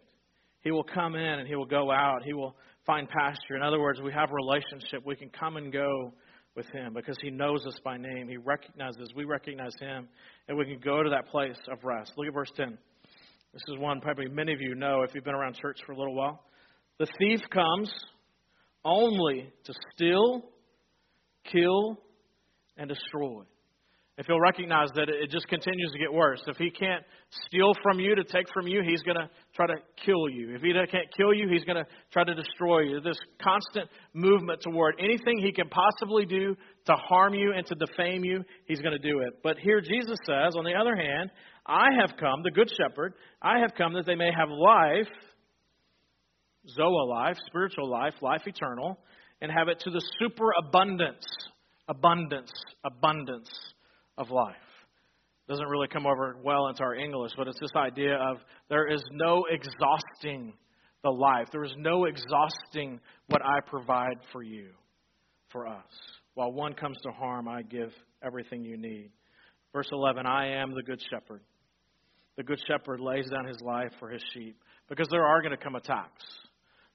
He 0.61 0.70
will 0.70 0.85
come 0.85 1.14
in 1.14 1.38
and 1.38 1.49
he 1.49 1.55
will 1.55 1.66
go 1.66 1.90
out. 1.90 2.22
He 2.25 2.35
will 2.35 2.57
find 2.85 3.09
pasture. 3.09 3.57
In 3.57 3.62
other 3.62 3.81
words, 3.81 4.01
we 4.01 4.12
have 4.12 4.31
a 4.31 4.35
relationship. 4.35 5.05
We 5.05 5.16
can 5.16 5.31
come 5.31 5.57
and 5.57 5.72
go 5.72 6.12
with 6.55 6.66
him 6.72 6.92
because 6.94 7.16
he 7.22 7.31
knows 7.31 7.64
us 7.66 7.79
by 7.85 7.96
name. 7.96 8.29
He 8.29 8.37
recognizes, 8.37 9.12
we 9.14 9.25
recognize 9.25 9.72
him, 9.81 10.09
and 10.49 10.57
we 10.57 10.64
can 10.64 10.79
go 10.81 11.03
to 11.03 11.11
that 11.11 11.29
place 11.29 11.57
of 11.70 11.85
rest. 11.85 12.12
Look 12.16 12.27
at 12.27 12.35
verse 12.35 12.51
10. 12.57 12.77
This 13.53 13.62
is 13.68 13.79
one 13.79 14.01
probably 14.01 14.29
many 14.29 14.53
of 14.53 14.61
you 14.61 14.75
know 14.75 15.03
if 15.03 15.14
you've 15.14 15.25
been 15.25 15.35
around 15.35 15.55
church 15.57 15.79
for 15.87 15.92
a 15.92 15.96
little 15.96 16.14
while. 16.14 16.44
The 16.99 17.07
thief 17.19 17.41
comes 17.51 17.93
only 18.85 19.53
to 19.65 19.75
steal, 19.95 20.43
kill, 21.51 21.99
and 22.77 22.89
destroy. 22.89 23.43
If 24.19 24.25
he'll 24.25 24.41
recognize 24.41 24.89
that 24.95 25.11
it 25.11 25.31
just 25.31 25.47
continues 25.49 25.93
to 25.93 25.99
get 25.99 26.11
worse. 26.11 26.41
If 26.47 26.57
he 26.57 26.71
can't 26.71 27.05
steal 27.47 27.73
from 27.83 28.01
you 28.01 28.15
to 28.15 28.25
take 28.25 28.47
from 28.55 28.67
you, 28.67 28.81
he's 28.83 29.03
going 29.03 29.19
to 29.19 29.29
try 29.55 29.67
to 29.67 29.75
kill 30.07 30.31
you. 30.31 30.55
If 30.55 30.63
he 30.63 30.73
can't 30.73 31.09
kill 31.15 31.35
you, 31.35 31.49
he's 31.51 31.65
going 31.65 31.77
to 31.77 31.85
try 32.11 32.25
to 32.25 32.35
destroy 32.35 32.81
you. 32.81 33.01
This 33.03 33.19
constant 33.43 33.91
movement 34.15 34.63
toward 34.63 34.95
anything 34.99 35.39
he 35.39 35.53
can 35.53 35.69
possibly 35.69 36.25
do 36.25 36.57
to 36.87 36.93
harm 36.95 37.35
you 37.35 37.53
and 37.55 37.67
to 37.67 37.75
defame 37.75 38.25
you, 38.25 38.43
he's 38.65 38.81
going 38.81 38.99
to 38.99 38.99
do 38.99 39.21
it. 39.21 39.35
But 39.43 39.59
here 39.59 39.83
Jesus 39.83 40.17
says, 40.25 40.55
on 40.57 40.65
the 40.65 40.73
other 40.73 40.97
hand, 40.97 41.31
I 41.67 41.89
have 42.01 42.17
come, 42.19 42.43
the 42.43 42.53
Good 42.53 42.71
Shepherd, 42.71 43.13
I 43.43 43.59
have 43.59 43.75
come 43.77 43.93
that 43.95 44.07
they 44.07 44.15
may 44.15 44.31
have 44.35 44.49
life 44.49 45.13
Zoa 46.79 47.09
life, 47.09 47.37
spiritual 47.47 47.89
life, 47.89 48.15
life 48.21 48.43
eternal, 48.47 48.99
and 49.41 49.51
have 49.53 49.69
it 49.69 49.81
to 49.81 49.91
the 49.91 50.03
superabundance, 50.21 51.25
abundance, 51.89 52.53
abundance 52.85 53.51
of 54.19 54.31
life. 54.31 54.57
Doesn't 55.49 55.69
really 55.69 55.89
come 55.89 56.07
over 56.07 56.37
well 56.43 56.67
into 56.69 56.83
our 56.83 56.95
English, 56.95 57.33
but 57.37 57.47
it's 57.47 57.61
this 57.61 57.71
idea 57.77 58.17
of 58.17 58.39
there 58.69 58.89
is 58.89 59.03
no 59.13 59.45
exhausting 59.49 60.55
the 61.05 61.11
life. 61.11 61.47
There 61.53 61.65
is 61.65 61.75
no 61.77 62.07
exhausting 62.07 62.99
what 63.29 63.43
I 63.43 63.61
provide 63.67 64.19
for 64.33 64.43
you, 64.43 64.71
for 65.51 65.69
us. 65.69 65.85
While 66.35 66.53
one 66.53 66.75
comes 66.75 66.97
to 67.05 67.13
harm, 67.13 67.47
I 67.49 67.63
give 67.63 67.93
everything 68.25 68.65
you 68.65 68.77
need. 68.77 69.11
Verse 69.73 69.89
11 69.93 70.27
I 70.27 70.49
am 70.61 70.75
the 70.75 70.83
good 70.83 71.01
shepherd. 71.11 71.43
The 72.37 72.43
good 72.43 72.61
shepherd 72.67 73.01
lays 73.01 73.31
down 73.31 73.47
his 73.47 73.61
life 73.63 73.93
for 74.01 74.11
his 74.11 74.23
sheep 74.35 74.59
because 74.89 75.07
there 75.11 75.25
are 75.25 75.41
going 75.41 75.57
to 75.57 75.63
come 75.63 75.77
attacks. 75.77 76.25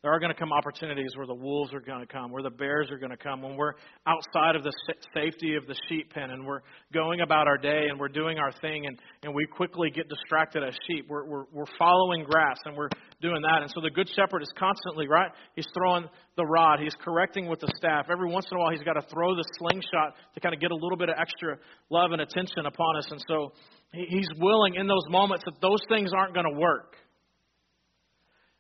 There 0.04 0.12
are 0.12 0.20
going 0.20 0.34
to 0.34 0.40
come 0.40 0.52
opportunities 0.52 1.12
where 1.16 1.28
the 1.28 1.36
wolves 1.36 1.72
are 1.76 1.80
going 1.80 2.00
to 2.00 2.12
come, 2.12 2.32
where 2.32 2.42
the 2.42 2.50
bears 2.50 2.90
are 2.90 2.98
going 2.98 3.12
to 3.12 3.18
come, 3.18 3.44
when 3.44 3.56
we're 3.56 3.74
outside 4.08 4.56
of 4.56 4.64
the 4.64 4.74
safety 5.14 5.54
of 5.54 5.68
the 5.68 5.76
sheep 5.88 6.12
pen 6.12 6.32
and 6.32 6.44
we're 6.44 6.62
going 6.92 7.22
about 7.22 7.48
our 7.48 7.58
day 7.58 7.86
and 7.88 8.00
we're 8.00 8.10
doing 8.10 8.40
our 8.40 8.52
thing 8.62 8.88
and, 8.88 8.98
and 9.22 9.32
we 9.32 9.46
quickly 9.46 9.92
get 9.92 10.10
distracted 10.10 10.64
as 10.64 10.74
sheep. 10.88 11.06
We're, 11.08 11.26
we're, 11.26 11.44
we're 11.54 11.70
following 11.78 12.24
grass 12.24 12.58
and 12.66 12.76
we're 12.76 12.90
doing 13.22 13.44
that. 13.44 13.62
And 13.62 13.70
so 13.76 13.80
the 13.80 13.92
good 13.92 14.10
shepherd 14.16 14.42
is 14.42 14.52
constantly, 14.58 15.08
right? 15.08 15.30
He's 15.56 15.68
throwing 15.78 16.10
the 16.36 16.46
rod, 16.48 16.80
he's 16.80 16.96
correcting 17.00 17.46
with 17.46 17.60
the 17.60 17.72
staff. 17.78 18.08
Every 18.12 18.28
once 18.28 18.48
in 18.50 18.58
a 18.58 18.60
while, 18.60 18.72
he's 18.72 18.82
got 18.82 18.94
to 18.94 19.06
throw 19.14 19.36
the 19.36 19.46
slingshot 19.60 20.16
to 20.34 20.40
kind 20.40 20.56
of 20.56 20.60
get 20.60 20.72
a 20.72 20.76
little 20.76 20.98
bit 20.98 21.10
of 21.10 21.16
extra 21.20 21.58
love 21.92 22.12
and 22.12 22.22
attention 22.22 22.66
upon 22.66 22.98
us. 22.98 23.06
And 23.12 23.22
so 23.28 23.54
he's 23.94 24.30
willing 24.40 24.74
in 24.76 24.88
those 24.88 25.06
moments 25.10 25.44
that 25.46 25.62
those 25.62 25.82
things 25.90 26.10
aren't 26.12 26.34
going 26.34 26.52
to 26.52 26.60
work. 26.60 26.96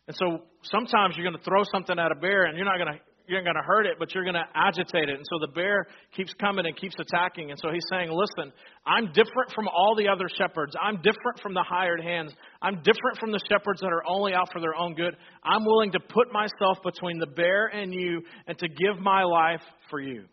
And 0.08 0.16
so 0.16 0.44
sometimes 0.64 1.16
you're 1.16 1.26
going 1.26 1.38
to 1.38 1.44
throw 1.44 1.64
something 1.72 1.98
at 1.98 2.12
a 2.12 2.16
bear 2.16 2.46
and 2.46 2.58
you're 2.58 2.66
not 2.66 2.78
going 2.78 2.94
to 2.94 3.00
you're 3.28 3.44
going 3.44 3.56
to 3.56 3.64
hurt 3.66 3.86
it, 3.86 3.96
but 3.98 4.14
you're 4.14 4.24
going 4.24 4.36
to 4.36 4.48
agitate 4.54 5.08
it. 5.08 5.16
And 5.16 5.26
so 5.32 5.40
the 5.40 5.52
bear 5.54 5.88
keeps 6.16 6.34
coming 6.34 6.66
and 6.66 6.76
keeps 6.76 6.96
attacking. 7.00 7.50
And 7.50 7.60
so 7.60 7.72
he's 7.72 7.86
saying, 7.90 8.10
Listen, 8.12 8.52
I'm 8.86 9.08
different 9.14 9.54
from 9.56 9.68
all 9.70 9.96
the 9.96 10.08
other 10.08 10.28
shepherds. 10.28 10.74
I'm 10.82 10.98
different 10.98 11.40
from 11.42 11.54
the 11.54 11.64
hired 11.64 12.02
hands. 12.02 12.34
I'm 12.62 12.82
different 12.84 13.20
from 13.20 13.32
the 13.32 13.40
shepherds 13.50 13.80
that 13.82 13.88
are 13.88 14.04
only 14.08 14.34
out 14.34 14.52
for 14.52 14.60
their 14.60 14.76
own 14.76 14.96
good. 14.96 15.16
I'm 15.44 15.64
willing 15.64 15.92
to 15.94 16.00
put 16.00 16.34
myself 16.34 16.80
between 16.84 17.20
the 17.20 17.28
bear 17.28 17.68
and 17.68 17.94
you 17.94 18.22
and 18.48 18.58
to 18.58 18.68
give 18.68 19.00
my 19.00 19.24
life 19.24 19.64
for 19.90 20.02
you. 20.02 20.26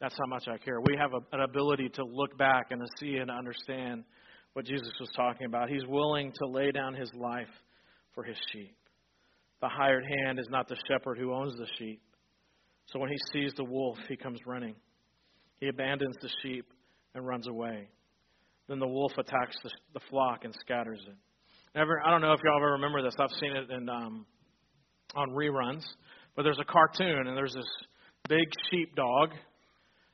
That's 0.00 0.16
how 0.18 0.26
much 0.26 0.48
I 0.48 0.58
care. 0.58 0.80
We 0.80 0.96
have 0.98 1.12
a, 1.14 1.36
an 1.36 1.40
ability 1.42 1.90
to 1.94 2.04
look 2.04 2.36
back 2.36 2.66
and 2.70 2.80
to 2.80 2.86
see 2.98 3.16
and 3.16 3.30
understand 3.30 4.04
what 4.52 4.66
Jesus 4.66 4.92
was 5.00 5.08
talking 5.14 5.46
about. 5.46 5.70
He's 5.70 5.86
willing 5.86 6.32
to 6.32 6.48
lay 6.48 6.70
down 6.70 6.94
his 6.94 7.10
life 7.14 7.48
for 8.16 8.24
his 8.24 8.36
sheep. 8.52 8.74
The 9.60 9.68
hired 9.68 10.04
hand 10.04 10.40
is 10.40 10.48
not 10.50 10.66
the 10.66 10.76
shepherd 10.90 11.18
who 11.18 11.32
owns 11.32 11.54
the 11.56 11.66
sheep. 11.78 12.00
So 12.86 12.98
when 12.98 13.10
he 13.10 13.16
sees 13.32 13.52
the 13.56 13.64
wolf, 13.64 13.96
he 14.08 14.16
comes 14.16 14.40
running. 14.44 14.74
He 15.60 15.68
abandons 15.68 16.16
the 16.20 16.30
sheep 16.42 16.66
and 17.14 17.24
runs 17.24 17.46
away. 17.46 17.88
Then 18.68 18.80
the 18.80 18.88
wolf 18.88 19.12
attacks 19.12 19.56
the, 19.62 19.70
the 19.94 20.00
flock 20.10 20.44
and 20.44 20.52
scatters 20.60 21.00
it. 21.06 21.14
Never, 21.74 22.02
I 22.04 22.10
don't 22.10 22.20
know 22.20 22.32
if 22.32 22.40
y'all 22.44 22.56
ever 22.56 22.72
remember 22.72 23.02
this. 23.02 23.14
I've 23.18 23.30
seen 23.38 23.52
it 23.54 23.70
in, 23.70 23.88
um, 23.88 24.26
on 25.14 25.30
reruns. 25.30 25.84
But 26.34 26.42
there's 26.42 26.58
a 26.58 26.64
cartoon, 26.64 27.26
and 27.28 27.36
there's 27.36 27.54
this 27.54 27.64
big 28.28 28.48
sheepdog. 28.70 29.30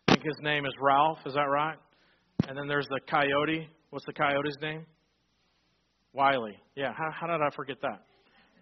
I 0.08 0.14
think 0.14 0.24
his 0.24 0.36
name 0.42 0.66
is 0.66 0.72
Ralph. 0.80 1.18
Is 1.26 1.34
that 1.34 1.40
right? 1.40 1.76
And 2.48 2.56
then 2.56 2.68
there's 2.68 2.86
the 2.88 3.00
coyote. 3.08 3.68
What's 3.90 4.06
the 4.06 4.12
coyote's 4.12 4.56
name? 4.60 4.86
Wiley. 6.12 6.56
Yeah, 6.76 6.92
how, 6.96 7.10
how 7.12 7.26
did 7.26 7.42
I 7.42 7.54
forget 7.54 7.78
that? 7.82 8.02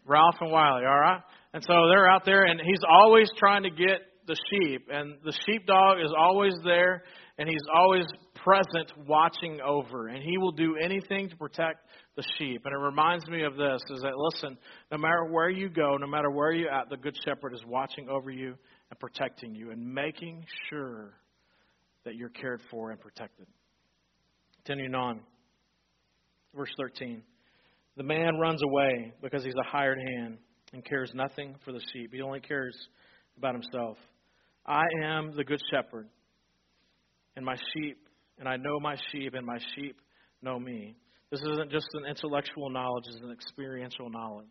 Ralph 0.07 0.37
and 0.41 0.51
Wiley, 0.51 0.85
all 0.87 0.99
right? 0.99 1.21
And 1.53 1.63
so 1.63 1.89
they're 1.89 2.09
out 2.09 2.25
there, 2.25 2.45
and 2.45 2.61
he's 2.61 2.81
always 2.89 3.29
trying 3.39 3.65
to 3.65 3.71
get 3.71 4.01
the 4.27 4.37
sheep, 4.51 4.89
and 4.91 5.15
the 5.25 5.33
sheepdog 5.47 5.99
is 5.99 6.13
always 6.17 6.55
there, 6.65 7.03
and 7.39 7.49
he's 7.49 7.65
always 7.75 8.05
present 8.45 8.93
watching 9.07 9.61
over, 9.61 10.09
and 10.09 10.23
he 10.23 10.39
will 10.39 10.53
do 10.53 10.77
anything 10.83 11.29
to 11.29 11.37
protect 11.37 11.87
the 12.17 12.23
sheep. 12.39 12.63
And 12.65 12.75
it 12.75 12.79
reminds 12.79 13.27
me 13.29 13.43
of 13.43 13.57
this 13.57 13.81
is 13.91 14.03
that, 14.03 14.13
listen, 14.17 14.57
no 14.93 14.99
matter 14.99 15.25
where 15.25 15.51
you 15.51 15.69
go, 15.69 15.97
no 15.97 16.07
matter 16.07 16.31
where 16.31 16.53
you're 16.53 16.71
at, 16.71 16.89
the 16.89 16.97
Good 16.97 17.17
Shepherd 17.25 17.55
is 17.55 17.63
watching 17.67 18.09
over 18.09 18.31
you 18.31 18.55
and 18.91 19.01
protecting 19.01 19.55
you 19.55 19.71
and 19.71 19.95
making 19.95 20.45
sure 20.69 21.15
that 22.05 22.15
you're 22.15 22.31
cared 22.31 22.61
for 22.71 22.91
and 22.91 23.01
protected. 23.01 23.47
Continuing 24.65 24.95
on, 24.95 25.21
verse 26.55 26.71
13. 26.79 27.23
The 27.97 28.03
man 28.03 28.39
runs 28.39 28.63
away 28.63 29.13
because 29.23 29.45
he's 29.45 29.55
a 29.55 29.69
hired 29.69 29.99
hand 29.99 30.39
and 30.73 30.85
cares 30.85 31.11
nothing 31.15 31.57
for 31.65 31.73
the 31.73 31.81
sheep. 31.93 32.11
He 32.13 32.23
only 32.23 32.41
cares 32.41 32.77
about 33.37 33.55
himself. 33.55 33.97
I 34.67 34.85
am 35.03 35.35
the 35.37 35.45
good 35.45 35.61
shepherd, 35.73 36.09
and 37.37 37.45
my 37.45 37.57
sheep, 37.73 37.99
and 38.39 38.49
I 38.49 38.57
know 38.57 38.79
my 38.81 38.97
sheep, 39.11 39.35
and 39.35 39.45
my 39.45 39.59
sheep 39.75 39.97
know 40.43 40.59
me. 40.59 40.95
This 41.31 41.41
isn't 41.41 41.71
just 41.71 41.89
an 41.95 42.07
intellectual 42.09 42.71
knowledge, 42.71 43.05
it's 43.09 43.23
an 43.23 43.33
experiential 43.33 44.11
knowledge. 44.11 44.47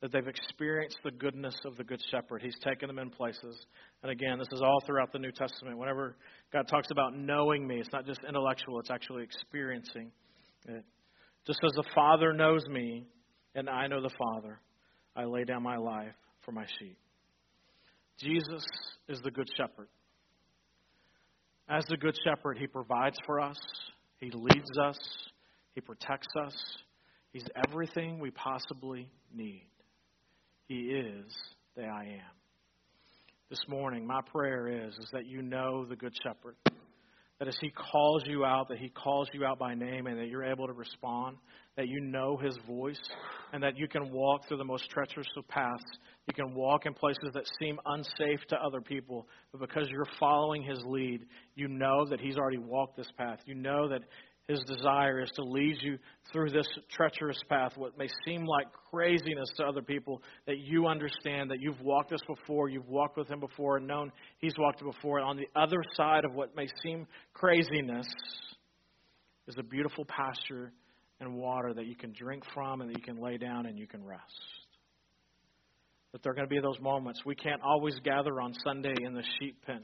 That 0.00 0.10
they've 0.10 0.26
experienced 0.26 0.98
the 1.04 1.12
goodness 1.12 1.54
of 1.64 1.76
the 1.76 1.84
Good 1.84 2.00
Shepherd. 2.10 2.42
He's 2.42 2.58
taken 2.64 2.88
them 2.88 2.98
in 2.98 3.10
places. 3.10 3.66
And 4.02 4.10
again, 4.10 4.36
this 4.36 4.48
is 4.50 4.60
all 4.60 4.80
throughout 4.84 5.12
the 5.12 5.20
New 5.20 5.30
Testament. 5.30 5.78
Whenever 5.78 6.16
God 6.52 6.66
talks 6.66 6.88
about 6.90 7.16
knowing 7.16 7.64
me, 7.68 7.78
it's 7.78 7.92
not 7.92 8.04
just 8.04 8.18
intellectual, 8.26 8.80
it's 8.80 8.90
actually 8.90 9.22
experiencing 9.22 10.10
it. 10.66 10.84
Just 11.46 11.60
as 11.64 11.72
the 11.72 11.84
Father 11.94 12.32
knows 12.32 12.66
me 12.68 13.06
and 13.54 13.68
I 13.68 13.86
know 13.86 14.00
the 14.00 14.14
Father, 14.18 14.60
I 15.16 15.24
lay 15.24 15.44
down 15.44 15.62
my 15.62 15.76
life 15.76 16.14
for 16.44 16.52
my 16.52 16.66
sheep. 16.78 16.96
Jesus 18.18 18.64
is 19.08 19.20
the 19.24 19.30
Good 19.30 19.48
Shepherd. 19.56 19.88
As 21.68 21.84
the 21.86 21.96
Good 21.96 22.16
Shepherd, 22.24 22.58
He 22.58 22.66
provides 22.66 23.16
for 23.26 23.40
us, 23.40 23.56
He 24.18 24.30
leads 24.30 24.70
us, 24.82 24.98
He 25.74 25.80
protects 25.80 26.28
us. 26.44 26.54
He's 27.32 27.46
everything 27.66 28.18
we 28.18 28.30
possibly 28.30 29.08
need. 29.34 29.70
He 30.68 30.90
is 30.90 31.32
the 31.74 31.84
I 31.84 32.04
am. 32.04 32.36
This 33.48 33.60
morning, 33.68 34.06
my 34.06 34.20
prayer 34.32 34.86
is, 34.86 34.94
is 34.94 35.08
that 35.12 35.26
you 35.26 35.40
know 35.40 35.84
the 35.86 35.96
Good 35.96 36.14
Shepherd, 36.22 36.56
that 37.38 37.48
as 37.48 37.56
He 37.60 37.70
calls 37.70 38.22
you 38.26 38.44
out, 38.44 38.68
that 38.68 38.78
He 38.78 38.88
calls 38.88 39.28
you 39.32 39.44
out 39.44 39.58
by 39.58 39.74
name 39.74 40.06
and 40.06 40.18
that 40.18 40.28
you're 40.28 40.44
able 40.44 40.66
to 40.66 40.72
respond, 40.72 41.36
that 41.76 41.88
you 41.88 42.00
know 42.00 42.36
His 42.36 42.56
voice, 42.66 43.00
and 43.52 43.62
that 43.62 43.76
you 43.76 43.88
can 43.88 44.10
walk 44.12 44.46
through 44.46 44.58
the 44.58 44.64
most 44.64 44.88
treacherous 44.90 45.26
of 45.36 45.46
paths. 45.48 45.82
You 46.28 46.34
can 46.34 46.54
walk 46.54 46.86
in 46.86 46.94
places 46.94 47.30
that 47.34 47.44
seem 47.60 47.78
unsafe 47.84 48.40
to 48.48 48.56
other 48.56 48.80
people, 48.80 49.26
but 49.50 49.60
because 49.60 49.88
you're 49.90 50.06
following 50.20 50.62
His 50.62 50.78
lead, 50.86 51.26
you 51.54 51.68
know 51.68 52.06
that 52.06 52.20
He's 52.20 52.36
already 52.36 52.58
walked 52.58 52.96
this 52.96 53.10
path. 53.18 53.38
You 53.46 53.54
know 53.54 53.88
that 53.88 54.02
his 54.48 54.60
desire 54.64 55.20
is 55.20 55.30
to 55.36 55.42
lead 55.42 55.76
you 55.80 55.98
through 56.32 56.50
this 56.50 56.66
treacherous 56.90 57.38
path, 57.48 57.72
what 57.76 57.96
may 57.96 58.08
seem 58.24 58.44
like 58.44 58.66
craziness 58.90 59.48
to 59.56 59.64
other 59.64 59.82
people, 59.82 60.20
that 60.46 60.58
you 60.58 60.88
understand 60.88 61.50
that 61.50 61.60
you've 61.60 61.80
walked 61.80 62.10
this 62.10 62.20
before, 62.26 62.68
you've 62.68 62.88
walked 62.88 63.16
with 63.16 63.28
Him 63.28 63.38
before, 63.38 63.76
and 63.76 63.86
known 63.86 64.10
He's 64.38 64.54
walked 64.58 64.80
it 64.80 64.84
before. 64.84 65.18
And 65.18 65.26
on 65.26 65.36
the 65.36 65.48
other 65.54 65.82
side 65.94 66.24
of 66.24 66.34
what 66.34 66.56
may 66.56 66.66
seem 66.82 67.06
craziness 67.32 68.06
is 69.46 69.54
a 69.58 69.62
beautiful 69.62 70.04
pasture 70.06 70.72
and 71.20 71.34
water 71.36 71.72
that 71.72 71.86
you 71.86 71.94
can 71.94 72.12
drink 72.12 72.42
from 72.52 72.80
and 72.80 72.90
that 72.90 72.98
you 72.98 73.04
can 73.04 73.22
lay 73.22 73.36
down 73.36 73.66
and 73.66 73.78
you 73.78 73.86
can 73.86 74.04
rest. 74.04 74.22
That 76.12 76.22
there 76.22 76.32
are 76.32 76.34
going 76.34 76.48
to 76.48 76.54
be 76.54 76.60
those 76.60 76.80
moments. 76.80 77.20
We 77.24 77.36
can't 77.36 77.62
always 77.62 77.94
gather 78.02 78.40
on 78.40 78.54
Sunday 78.64 78.94
in 79.04 79.14
the 79.14 79.22
sheep 79.38 79.64
pen 79.64 79.82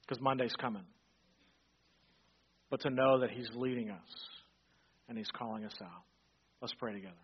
because 0.00 0.22
Monday's 0.22 0.54
coming 0.58 0.84
but 2.74 2.80
to 2.80 2.90
know 2.90 3.20
that 3.20 3.30
He's 3.30 3.48
leading 3.54 3.88
us 3.88 4.28
and 5.08 5.16
He's 5.16 5.30
calling 5.38 5.64
us 5.64 5.74
out. 5.80 6.02
Let's 6.60 6.74
pray 6.74 6.92
together. 6.92 7.14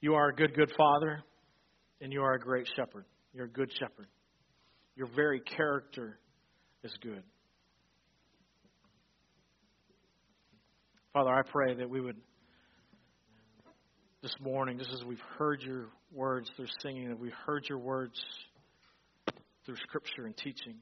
You 0.00 0.14
are 0.14 0.30
a 0.30 0.34
good, 0.34 0.54
good 0.54 0.72
Father, 0.74 1.22
and 2.00 2.14
you 2.14 2.22
are 2.22 2.32
a 2.32 2.40
great 2.40 2.66
shepherd. 2.74 3.04
You're 3.34 3.44
a 3.44 3.50
good 3.50 3.70
shepherd. 3.78 4.06
Your 4.96 5.06
very 5.14 5.38
character 5.40 6.18
is 6.82 6.94
good. 7.02 7.22
Father, 11.12 11.28
I 11.28 11.42
pray 11.42 11.74
that 11.74 11.90
we 11.90 12.00
would, 12.00 12.16
this 14.22 14.34
morning, 14.40 14.78
just 14.78 14.94
as 14.94 15.04
we've 15.04 15.20
heard 15.36 15.60
your 15.60 15.88
words 16.10 16.48
through 16.56 16.68
singing, 16.80 17.10
that 17.10 17.20
we've 17.20 17.32
heard 17.44 17.66
your 17.68 17.80
words 17.80 18.18
through 19.66 19.76
Scripture 19.86 20.24
and 20.24 20.34
teaching 20.38 20.76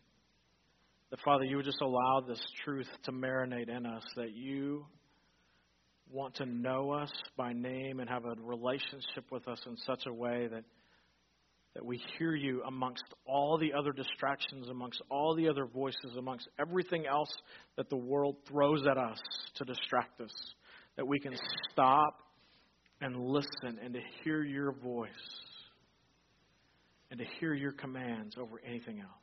that, 1.12 1.20
Father, 1.20 1.44
you 1.44 1.56
would 1.56 1.66
just 1.66 1.82
allow 1.82 2.24
this 2.26 2.40
truth 2.64 2.88
to 3.04 3.12
marinate 3.12 3.68
in 3.68 3.84
us, 3.84 4.02
that 4.16 4.34
you 4.34 4.86
want 6.10 6.34
to 6.36 6.46
know 6.46 6.90
us 6.90 7.12
by 7.36 7.52
name 7.52 8.00
and 8.00 8.08
have 8.08 8.24
a 8.24 8.34
relationship 8.42 9.30
with 9.30 9.46
us 9.46 9.60
in 9.66 9.76
such 9.76 10.04
a 10.06 10.12
way 10.12 10.48
that, 10.50 10.64
that 11.74 11.84
we 11.84 12.00
hear 12.18 12.34
you 12.34 12.62
amongst 12.66 13.04
all 13.26 13.58
the 13.58 13.74
other 13.74 13.92
distractions, 13.92 14.70
amongst 14.70 15.02
all 15.10 15.36
the 15.36 15.50
other 15.50 15.66
voices, 15.66 16.16
amongst 16.16 16.48
everything 16.58 17.04
else 17.06 17.32
that 17.76 17.90
the 17.90 17.96
world 17.96 18.36
throws 18.48 18.82
at 18.90 18.96
us 18.96 19.20
to 19.56 19.66
distract 19.66 20.18
us, 20.22 20.32
that 20.96 21.06
we 21.06 21.20
can 21.20 21.34
stop 21.70 22.20
and 23.02 23.20
listen 23.20 23.78
and 23.84 23.92
to 23.92 24.00
hear 24.24 24.42
your 24.42 24.72
voice 24.72 25.10
and 27.10 27.18
to 27.20 27.26
hear 27.38 27.52
your 27.52 27.72
commands 27.72 28.34
over 28.38 28.62
anything 28.66 29.00
else 29.00 29.21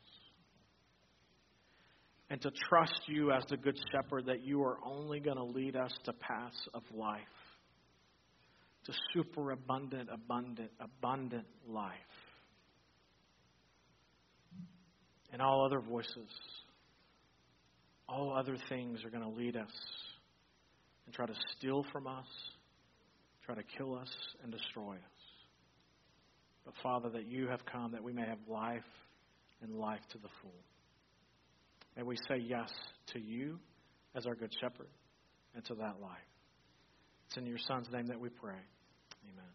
and 2.29 2.41
to 2.41 2.51
trust 2.69 3.01
you 3.07 3.31
as 3.31 3.43
the 3.49 3.57
Good 3.57 3.77
Shepherd 3.91 4.27
that 4.27 4.45
you 4.45 4.61
are 4.63 4.77
only 4.85 5.19
going 5.19 5.37
to 5.37 5.43
lead 5.43 5.75
us 5.75 5.91
to 6.05 6.13
paths 6.13 6.67
of 6.73 6.83
life, 6.93 7.21
to 8.85 8.93
superabundant, 9.13 10.09
abundant, 10.13 10.69
abundant 10.79 11.47
life. 11.67 11.93
And 15.31 15.41
all 15.41 15.65
other 15.65 15.79
voices, 15.79 16.29
all 18.07 18.35
other 18.37 18.57
things 18.69 19.03
are 19.03 19.09
going 19.09 19.23
to 19.23 19.39
lead 19.39 19.55
us 19.55 19.71
and 21.05 21.15
try 21.15 21.25
to 21.25 21.35
steal 21.57 21.83
from 21.91 22.05
us, 22.07 22.27
try 23.45 23.55
to 23.55 23.63
kill 23.77 23.95
us, 23.95 24.09
and 24.43 24.51
destroy 24.51 24.93
us. 24.93 25.19
But 26.65 26.75
Father, 26.83 27.09
that 27.09 27.25
you 27.25 27.47
have 27.47 27.65
come 27.65 27.93
that 27.93 28.03
we 28.03 28.13
may 28.13 28.25
have 28.27 28.37
life 28.47 28.83
and 29.61 29.75
life 29.75 30.01
to 30.11 30.19
the 30.19 30.29
full. 30.41 30.51
May 31.99 32.03
we 32.03 32.15
say 32.29 32.37
yes 32.37 32.69
to 33.07 33.19
you 33.19 33.59
as 34.15 34.25
our 34.25 34.33
good 34.33 34.53
shepherd 34.61 34.87
and 35.53 35.65
to 35.65 35.75
that 35.75 35.99
life. 36.01 36.17
It's 37.27 37.35
in 37.35 37.45
your 37.45 37.57
Son's 37.57 37.87
name 37.91 38.05
that 38.05 38.17
we 38.17 38.29
pray. 38.29 38.55
Amen. 39.25 39.51